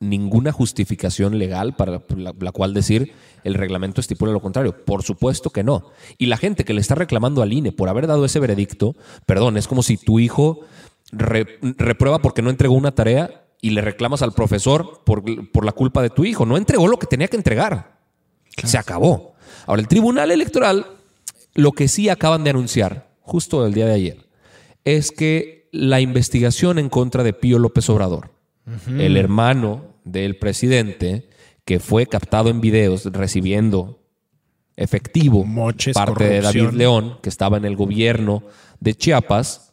ninguna 0.00 0.52
justificación 0.52 1.38
legal 1.38 1.76
para 1.76 2.02
la, 2.16 2.34
la 2.38 2.52
cual 2.52 2.74
decir 2.74 3.12
el 3.44 3.54
reglamento 3.54 4.00
estipula 4.00 4.32
lo 4.32 4.40
contrario. 4.40 4.84
Por 4.84 5.02
supuesto 5.02 5.50
que 5.50 5.62
no. 5.62 5.90
Y 6.18 6.26
la 6.26 6.36
gente 6.36 6.64
que 6.64 6.74
le 6.74 6.80
está 6.80 6.94
reclamando 6.94 7.42
al 7.42 7.52
INE 7.52 7.72
por 7.72 7.88
haber 7.88 8.06
dado 8.06 8.24
ese 8.24 8.40
veredicto, 8.40 8.96
perdón, 9.26 9.56
es 9.56 9.66
como 9.68 9.82
si 9.82 9.96
tu 9.96 10.18
hijo 10.18 10.60
re- 11.12 11.58
reprueba 11.62 12.18
porque 12.20 12.42
no 12.42 12.50
entregó 12.50 12.74
una 12.74 12.94
tarea 12.94 13.46
y 13.62 13.70
le 13.70 13.80
reclamas 13.80 14.20
al 14.22 14.32
profesor 14.32 15.02
por, 15.06 15.22
por 15.52 15.64
la 15.64 15.72
culpa 15.72 16.02
de 16.02 16.10
tu 16.10 16.24
hijo. 16.24 16.44
No 16.44 16.56
entregó 16.58 16.86
lo 16.88 16.98
que 16.98 17.06
tenía 17.06 17.28
que 17.28 17.36
entregar. 17.36 17.98
Se 18.62 18.76
acabó. 18.76 19.33
Ahora, 19.66 19.80
el 19.82 19.88
Tribunal 19.88 20.30
Electoral, 20.30 20.86
lo 21.54 21.72
que 21.72 21.88
sí 21.88 22.08
acaban 22.08 22.44
de 22.44 22.50
anunciar, 22.50 23.08
justo 23.20 23.66
el 23.66 23.72
día 23.74 23.86
de 23.86 23.94
ayer, 23.94 24.26
es 24.84 25.10
que 25.10 25.68
la 25.72 26.00
investigación 26.00 26.78
en 26.78 26.88
contra 26.88 27.22
de 27.24 27.32
Pío 27.32 27.58
López 27.58 27.88
Obrador, 27.90 28.30
el 28.98 29.16
hermano 29.16 29.94
del 30.04 30.36
presidente, 30.36 31.28
que 31.64 31.80
fue 31.80 32.06
captado 32.06 32.48
en 32.50 32.60
videos 32.60 33.04
recibiendo 33.06 34.00
efectivo 34.76 35.44
Moches, 35.44 35.94
parte 35.94 36.24
de 36.24 36.40
David. 36.40 36.60
León, 36.76 37.18
que 37.22 37.28
estaba 37.28 37.56
en 37.56 37.64
el 37.64 37.76
gobierno 37.76 38.42
de 38.80 38.94
Chiapas, 38.94 39.72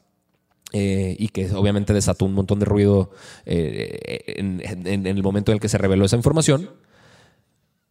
eh, 0.73 1.15
y 1.19 1.27
que 1.29 1.51
obviamente 1.53 1.93
desató 1.93 2.23
un 2.25 2.33
montón 2.33 2.59
de 2.59 2.65
ruido 2.65 3.11
eh, 3.45 4.21
en, 4.37 4.61
en- 4.63 4.87
en 4.87 5.05
el 5.07 5.21
momento 5.23 5.51
en 5.51 5.55
el 5.57 5.59
que 5.61 5.67
se 5.69 5.77
reveló 5.77 6.05
esa 6.05 6.15
información. 6.15 6.69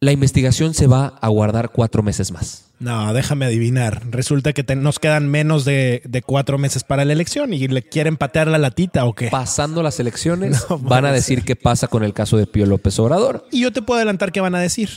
La 0.02 0.12
investigación 0.12 0.72
se 0.72 0.86
va 0.86 1.08
a 1.20 1.28
guardar 1.28 1.72
cuatro 1.72 2.02
meses 2.02 2.32
más. 2.32 2.64
No, 2.78 3.12
déjame 3.12 3.44
adivinar. 3.44 4.00
Resulta 4.10 4.54
que 4.54 4.64
te- 4.64 4.74
nos 4.74 4.98
quedan 4.98 5.28
menos 5.28 5.66
de, 5.66 6.00
de 6.08 6.22
cuatro 6.22 6.56
meses 6.56 6.84
para 6.84 7.04
la 7.04 7.12
elección 7.12 7.52
y 7.52 7.68
le 7.68 7.82
quieren 7.82 8.16
patear 8.16 8.48
la 8.48 8.56
latita 8.56 9.04
o 9.04 9.12
qué. 9.12 9.28
Pasando 9.28 9.82
las 9.82 10.00
elecciones, 10.00 10.64
No 10.70 10.78
van 10.78 11.04
a 11.04 11.12
decir 11.12 11.44
qué 11.44 11.54
pasa 11.54 11.86
con 11.86 12.02
el 12.02 12.14
caso 12.14 12.38
de 12.38 12.46
Pío 12.46 12.64
López 12.64 12.98
Obrador. 12.98 13.46
Y 13.50 13.60
yo 13.60 13.72
te 13.74 13.82
puedo 13.82 13.98
adelantar 13.98 14.32
qué 14.32 14.40
van 14.40 14.54
a 14.54 14.60
decir. 14.60 14.88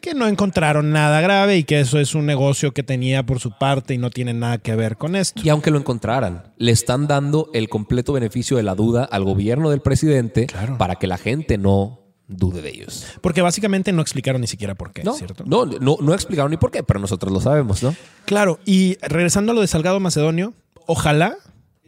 Que 0.00 0.14
no 0.14 0.26
encontraron 0.26 0.92
nada 0.92 1.20
grave 1.20 1.58
y 1.58 1.64
que 1.64 1.80
eso 1.80 1.98
es 1.98 2.14
un 2.14 2.24
negocio 2.24 2.72
que 2.72 2.82
tenía 2.82 3.26
por 3.26 3.38
su 3.38 3.50
parte 3.58 3.92
y 3.92 3.98
no 3.98 4.08
tiene 4.08 4.32
nada 4.32 4.56
que 4.56 4.74
ver 4.76 4.96
con 4.96 5.14
esto. 5.14 5.42
Y 5.44 5.50
aunque 5.50 5.70
lo 5.70 5.78
encontraran, 5.78 6.54
le 6.56 6.72
están 6.72 7.06
dando 7.06 7.50
el 7.52 7.68
completo 7.68 8.14
beneficio 8.14 8.56
de 8.56 8.62
la 8.62 8.74
duda 8.74 9.04
al 9.04 9.24
gobierno 9.24 9.68
del 9.68 9.80
presidente 9.82 10.46
Claro. 10.46 10.78
para 10.78 10.94
que 10.94 11.06
la 11.06 11.18
gente 11.18 11.58
no 11.58 12.05
dude 12.28 12.62
de 12.62 12.70
ellos. 12.70 13.06
Porque 13.20 13.42
básicamente 13.42 13.92
no 13.92 14.02
explicaron 14.02 14.40
ni 14.40 14.46
siquiera 14.46 14.74
por 14.74 14.92
qué, 14.92 15.04
No, 15.04 15.14
¿cierto? 15.14 15.44
no, 15.46 15.64
no, 15.66 15.96
no 16.00 16.14
explicaron 16.14 16.50
ni 16.50 16.56
por 16.56 16.70
qué, 16.70 16.82
pero 16.82 17.00
nosotros 17.00 17.32
lo 17.32 17.40
sabemos, 17.40 17.82
¿no? 17.82 17.94
Claro, 18.24 18.58
y 18.64 18.96
regresando 19.02 19.52
a 19.52 19.54
lo 19.54 19.60
de 19.60 19.66
Salgado 19.68 20.00
Macedonio, 20.00 20.54
ojalá 20.86 21.36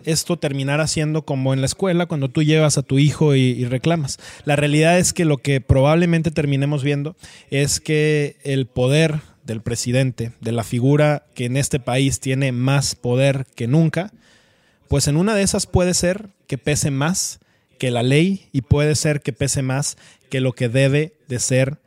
esto 0.04 0.38
terminara 0.38 0.86
siendo 0.86 1.22
como 1.22 1.52
en 1.52 1.60
la 1.60 1.66
escuela 1.66 2.06
cuando 2.06 2.28
tú 2.28 2.42
llevas 2.44 2.78
a 2.78 2.82
tu 2.82 2.98
hijo 3.00 3.34
y, 3.34 3.40
y 3.40 3.64
reclamas. 3.64 4.18
La 4.44 4.54
realidad 4.54 4.98
es 4.98 5.12
que 5.12 5.24
lo 5.24 5.38
que 5.38 5.60
probablemente 5.60 6.30
terminemos 6.30 6.84
viendo 6.84 7.16
es 7.50 7.80
que 7.80 8.36
el 8.44 8.66
poder 8.66 9.20
del 9.44 9.60
presidente, 9.60 10.32
de 10.40 10.52
la 10.52 10.62
figura 10.62 11.26
que 11.34 11.46
en 11.46 11.56
este 11.56 11.80
país 11.80 12.20
tiene 12.20 12.52
más 12.52 12.94
poder 12.94 13.46
que 13.56 13.66
nunca, 13.66 14.12
pues 14.88 15.08
en 15.08 15.16
una 15.16 15.34
de 15.34 15.42
esas 15.42 15.66
puede 15.66 15.94
ser 15.94 16.28
que 16.46 16.58
pese 16.58 16.90
más 16.90 17.40
que 17.78 17.90
la 17.90 18.02
ley 18.02 18.48
y 18.52 18.62
puede 18.62 18.94
ser 18.94 19.20
que 19.22 19.32
pese 19.32 19.62
más 19.62 19.96
que 20.30 20.40
lo 20.40 20.52
que 20.52 20.68
debe 20.68 21.14
de 21.28 21.38
ser 21.38 21.78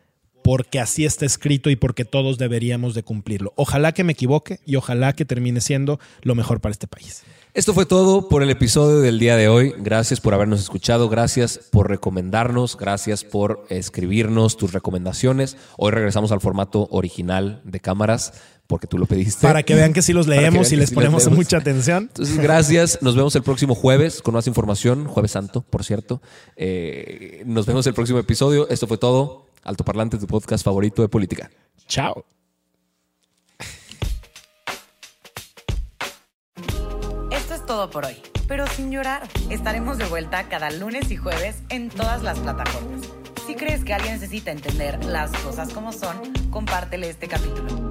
porque 0.43 0.79
así 0.79 1.05
está 1.05 1.25
escrito 1.25 1.69
y 1.69 1.75
porque 1.75 2.05
todos 2.05 2.37
deberíamos 2.37 2.95
de 2.95 3.03
cumplirlo. 3.03 3.53
Ojalá 3.55 3.91
que 3.91 4.03
me 4.03 4.13
equivoque 4.13 4.59
y 4.65 4.75
ojalá 4.75 5.13
que 5.13 5.25
termine 5.25 5.61
siendo 5.61 5.99
lo 6.23 6.35
mejor 6.35 6.61
para 6.61 6.71
este 6.71 6.87
país. 6.87 7.23
Esto 7.53 7.73
fue 7.73 7.85
todo 7.85 8.29
por 8.29 8.43
el 8.43 8.49
episodio 8.49 9.01
del 9.01 9.19
día 9.19 9.35
de 9.35 9.49
hoy. 9.49 9.73
Gracias 9.77 10.21
por 10.21 10.33
habernos 10.33 10.61
escuchado, 10.61 11.09
gracias 11.09 11.59
por 11.69 11.89
recomendarnos, 11.89 12.77
gracias 12.77 13.25
por 13.25 13.65
escribirnos 13.67 14.55
tus 14.55 14.71
recomendaciones. 14.71 15.57
Hoy 15.77 15.91
regresamos 15.91 16.31
al 16.31 16.39
formato 16.39 16.87
original 16.91 17.61
de 17.65 17.81
cámaras 17.81 18.33
porque 18.71 18.87
tú 18.87 18.97
lo 18.97 19.05
pediste. 19.05 19.45
Para 19.45 19.63
que 19.63 19.75
vean 19.75 19.91
que 19.91 20.01
sí 20.01 20.13
los 20.13 20.27
leemos 20.27 20.71
y 20.71 20.77
les 20.77 20.87
sí 20.89 20.95
ponemos 20.95 21.23
leemos. 21.25 21.37
mucha 21.37 21.57
atención. 21.57 22.03
Entonces, 22.03 22.37
gracias. 22.37 22.99
Nos 23.01 23.17
vemos 23.17 23.35
el 23.35 23.43
próximo 23.43 23.75
jueves 23.75 24.21
con 24.21 24.33
más 24.33 24.47
información. 24.47 25.07
Jueves 25.07 25.31
Santo, 25.31 25.59
por 25.59 25.83
cierto. 25.83 26.21
Eh, 26.55 27.43
nos 27.45 27.65
vemos 27.65 27.85
el 27.87 27.93
próximo 27.93 28.19
episodio. 28.19 28.69
Esto 28.69 28.87
fue 28.87 28.97
todo. 28.97 29.47
Alto 29.65 29.83
Parlante, 29.83 30.17
tu 30.17 30.25
podcast 30.25 30.63
favorito 30.63 31.01
de 31.01 31.09
política. 31.09 31.51
Chao. 31.85 32.23
Esto 37.29 37.53
es 37.53 37.65
todo 37.65 37.89
por 37.89 38.05
hoy, 38.05 38.15
pero 38.47 38.65
sin 38.67 38.89
llorar. 38.89 39.27
Estaremos 39.49 39.97
de 39.97 40.05
vuelta 40.05 40.47
cada 40.47 40.71
lunes 40.71 41.11
y 41.11 41.17
jueves 41.17 41.57
en 41.67 41.89
todas 41.89 42.23
las 42.23 42.39
plataformas. 42.39 43.01
Si 43.45 43.55
crees 43.55 43.83
que 43.83 43.93
alguien 43.93 44.13
necesita 44.13 44.51
entender 44.51 45.03
las 45.03 45.29
cosas 45.39 45.73
como 45.73 45.91
son, 45.91 46.15
compártele 46.51 47.09
este 47.09 47.27
capítulo. 47.27 47.90